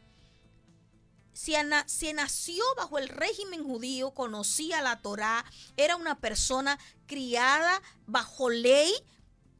[1.36, 1.54] si,
[1.86, 5.44] si, nació bajo el régimen judío, conocía la Torá,
[5.76, 8.90] era una persona criada bajo ley,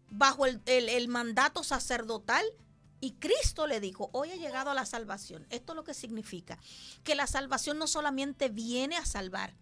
[0.09, 2.47] bajo el, mandato sacerdotal.
[2.99, 5.47] Y Cristo le dijo, hoy ha llegado a la salvación.
[5.51, 6.59] Esto es lo que significa
[7.05, 9.53] que la salvación no solamente viene a salvar,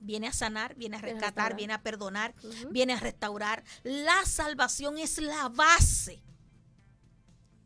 [0.00, 2.34] viene a sanar, viene a rescatar, viene a perdonar,
[2.70, 3.64] viene a restaurar.
[3.84, 6.22] La salvación es la base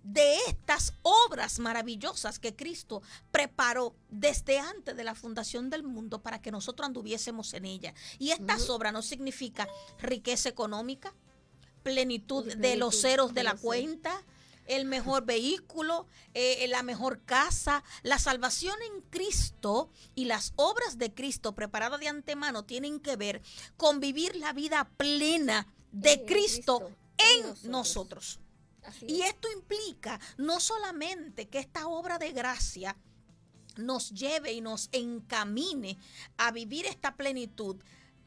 [0.06, 3.02] de estas obras maravillosas que Cristo
[3.32, 7.92] preparó desde antes de la fundación del mundo para que nosotros anduviésemos en ella.
[8.18, 11.12] Y estas obras no significa riqueza económica,
[11.82, 14.24] plenitud, de los ceros de la cuenta,
[14.66, 17.82] el mejor vehículo, eh, la mejor casa.
[18.02, 23.42] La salvación en Cristo y las obras de Cristo preparadas de antemano tienen que ver
[23.76, 28.38] con vivir la vida plena de Cristo, en, nosotros.
[29.06, 32.96] Y esto implica no solamente que esta obra de gracia
[33.76, 35.98] nos lleve y nos encamine
[36.36, 37.76] a vivir esta plenitud,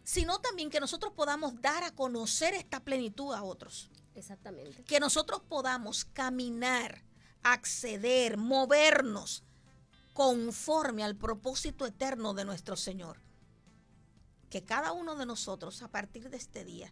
[0.04, 3.90] sino también que nosotros podamos dar a conocer esta plenitud a otros.
[4.16, 4.84] Exactamente.
[4.84, 7.04] Que nosotros podamos caminar,
[7.44, 9.44] acceder, movernos
[10.14, 13.22] conforme al propósito eterno de nuestro Señor.
[14.50, 16.92] Que cada uno de nosotros a partir de este día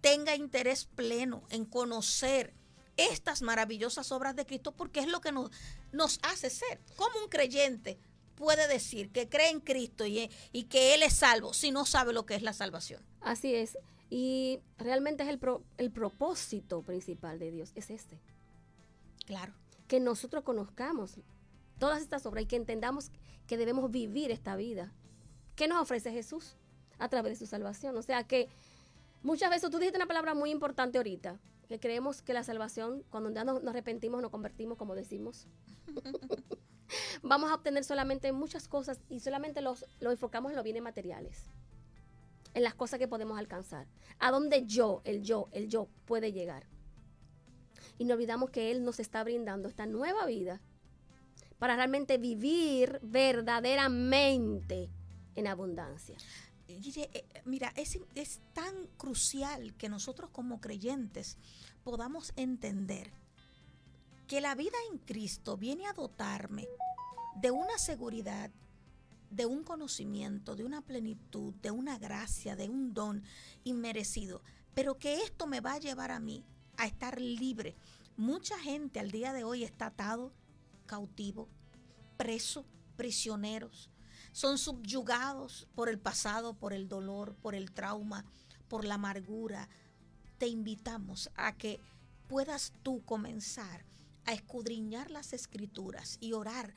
[0.00, 2.54] tenga interés pleno en conocer
[2.98, 5.50] estas maravillosas obras de Cristo porque es lo que nos,
[5.92, 6.80] nos hace ser.
[6.96, 7.98] Como un creyente
[8.34, 12.12] puede decir que cree en Cristo y, y, que Él es salvo si no sabe
[12.12, 13.02] lo que es la salvación.
[13.20, 13.78] Así es.
[14.10, 15.40] Y realmente es el,
[15.76, 18.18] el propósito principal de Dios, es este.
[19.26, 19.52] Claro.
[19.86, 21.16] Que nosotros conozcamos
[21.78, 23.10] todas estas obras y que entendamos
[23.46, 24.92] que debemos vivir esta vida.
[25.56, 26.56] ¿Qué nos ofrece Jesús
[26.98, 27.96] a través de su salvación?
[27.96, 28.48] O sea que
[29.22, 31.38] muchas veces tú dijiste una palabra muy importante ahorita,
[31.68, 35.46] que creemos que la salvación, cuando ya nos, nos arrepentimos, nos convertimos, como decimos.
[37.22, 41.44] vamos a obtener solamente muchas cosas y solamente los, lo enfocamos en los bienes materiales,
[42.54, 43.86] en las cosas que podemos alcanzar,
[44.18, 46.66] a donde yo, el yo, el yo puede llegar.
[47.98, 50.60] Y no olvidamos que Él nos está brindando esta nueva vida
[51.58, 54.90] para realmente vivir verdaderamente
[55.34, 56.16] en abundancia.
[56.68, 61.38] Eh, mira, es, es tan crucial que nosotros como creyentes
[61.82, 63.10] podamos entender
[64.26, 66.68] que la vida en Cristo viene a dotarme
[67.40, 68.50] de una seguridad,
[69.30, 73.22] de un conocimiento, de una plenitud, de una gracia, de un don
[73.64, 74.42] inmerecido,
[74.74, 76.44] pero que esto me va a llevar a mí
[76.76, 77.76] a estar libre.
[78.18, 80.34] Mucha gente al día de hoy está atado,
[80.84, 81.48] cautivo,
[82.18, 82.66] preso,
[82.96, 83.88] prisioneros.
[84.38, 88.24] Son subyugados por el pasado, por el dolor, por el trauma,
[88.68, 89.68] por la amargura.
[90.38, 91.80] Te invitamos a que
[92.28, 93.84] puedas tú comenzar
[94.26, 96.72] a escudriñar las escrituras y orar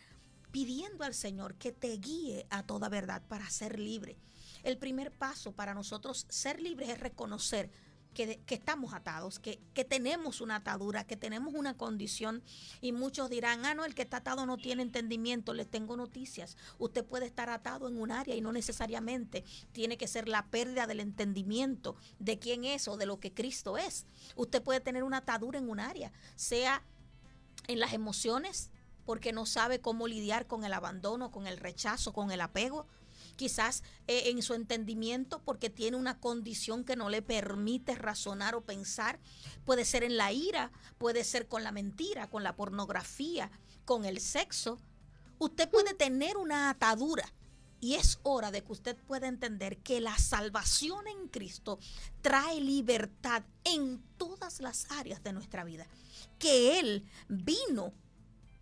[0.50, 4.18] pidiendo al Señor que te guíe a toda verdad para ser libre.
[4.64, 7.70] El primer paso para nosotros ser libres es reconocer
[8.14, 12.44] que, estamos atados, que, que, tenemos una atadura, que tenemos una condición.
[12.82, 15.54] Y muchos dirán, ah, no, el que está atado no tiene entendimiento.
[15.54, 16.58] Les tengo noticias.
[16.78, 20.88] Usted puede estar atado en un área y no necesariamente tiene que ser la pérdida
[20.88, 24.06] del entendimiento de quién es o de lo que Cristo es.
[24.36, 26.84] Usted puede tener una atadura en un área, sea
[27.68, 28.72] en las emociones,
[29.06, 32.88] porque no sabe cómo lidiar con el abandono, con el rechazo, con el apego
[33.36, 38.62] quizás eh, en su entendimiento porque tiene una condición que no le permite razonar o
[38.62, 39.20] pensar.
[39.66, 43.52] Puede ser en la ira, puede ser con la mentira, con la pornografía,
[43.86, 44.80] con el sexo.
[45.40, 47.32] Usted puede tener una atadura.
[47.84, 51.80] Y es hora de que usted pueda entender que la salvación en Cristo
[52.22, 55.88] trae libertad en todas las áreas de nuestra vida.
[56.38, 57.92] Que Él vino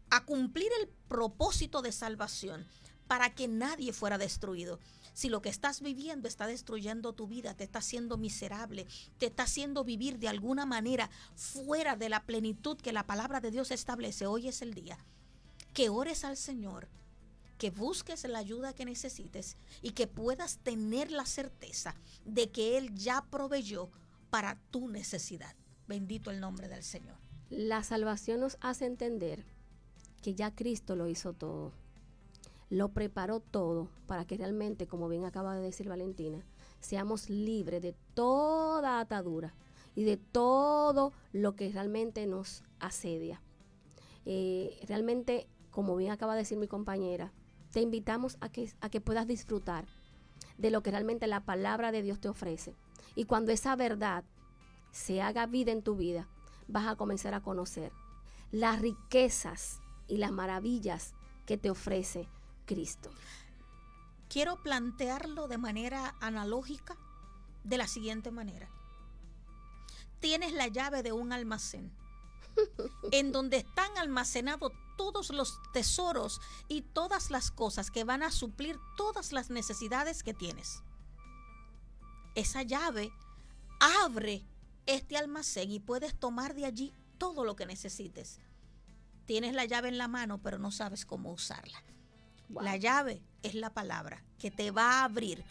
[0.10, 2.66] a cumplir el propósito de salvación
[3.10, 4.80] para que nadie fuera destruido.
[5.16, 8.86] Si lo que estás viviendo está destruyendo tu vida, te está haciendo miserable,
[9.18, 13.50] te está haciendo vivir de alguna manera fuera de la plenitud que la palabra de
[13.50, 15.00] Dios establece, hoy es el día.
[15.74, 16.88] Que ores al Señor,
[17.58, 21.96] que busques la ayuda que necesites y que puedas tener la certeza
[22.26, 23.90] de que Él ya proveyó
[24.30, 25.56] para tu necesidad.
[25.88, 27.18] Bendito el nombre del Señor.
[27.50, 29.48] La salvación nos hace entender
[30.22, 31.74] que ya Cristo lo hizo todo
[32.70, 36.46] lo preparó todo para que realmente, como bien acaba de decir Valentina,
[36.80, 39.56] seamos libres de toda atadura
[39.96, 43.42] y de todo lo que realmente nos asedia.
[44.26, 47.34] Eh, realmente, como bien acaba de decir mi compañera,
[47.72, 49.86] te invitamos a que, a que puedas disfrutar
[50.58, 52.76] de lo que realmente la palabra de Dios te ofrece.
[53.16, 54.24] Y cuando esa verdad
[54.92, 56.28] se haga vida en tu vida,
[56.68, 57.92] vas a comenzar a conocer
[58.52, 61.14] las riquezas y las maravillas
[61.46, 62.28] que te ofrece
[62.70, 63.10] Cristo.
[64.30, 66.96] Quiero plantearlo de manera analógica
[67.64, 68.70] de la siguiente manera.
[70.20, 71.92] Tienes la llave de un almacén
[73.12, 78.78] en donde están almacenados todos los tesoros y todas las cosas que van a suplir
[78.96, 80.84] todas las necesidades que tienes.
[82.36, 83.12] Esa llave
[84.04, 84.46] abre
[84.86, 88.40] este almacén y puedes tomar de allí todo lo que necesites.
[89.26, 91.84] Tienes la llave en la mano, pero no sabes cómo usarla.
[92.50, 95.44] La llave es la palabra que te va a abrir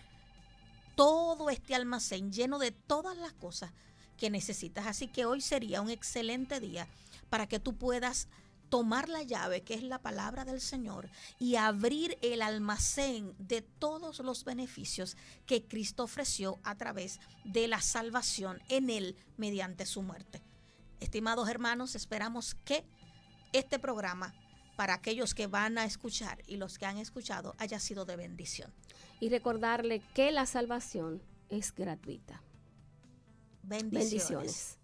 [0.96, 3.72] todo este almacén lleno de todas las cosas
[4.16, 4.86] que necesitas.
[4.86, 6.88] Así que hoy sería un excelente día
[7.30, 8.28] para que tú puedas
[8.68, 14.18] tomar la llave, que es la palabra del Señor, y abrir el almacén de todos
[14.18, 20.42] los beneficios que Cristo ofreció a través de la salvación en Él mediante su muerte.
[21.00, 22.84] Estimados hermanos, esperamos que
[23.52, 24.34] este programa
[24.78, 28.72] para aquellos que van a escuchar y los que han escuchado haya sido de bendición.
[29.18, 32.44] Y recordarle que la salvación es gratuita.
[33.64, 34.77] Bendiciones.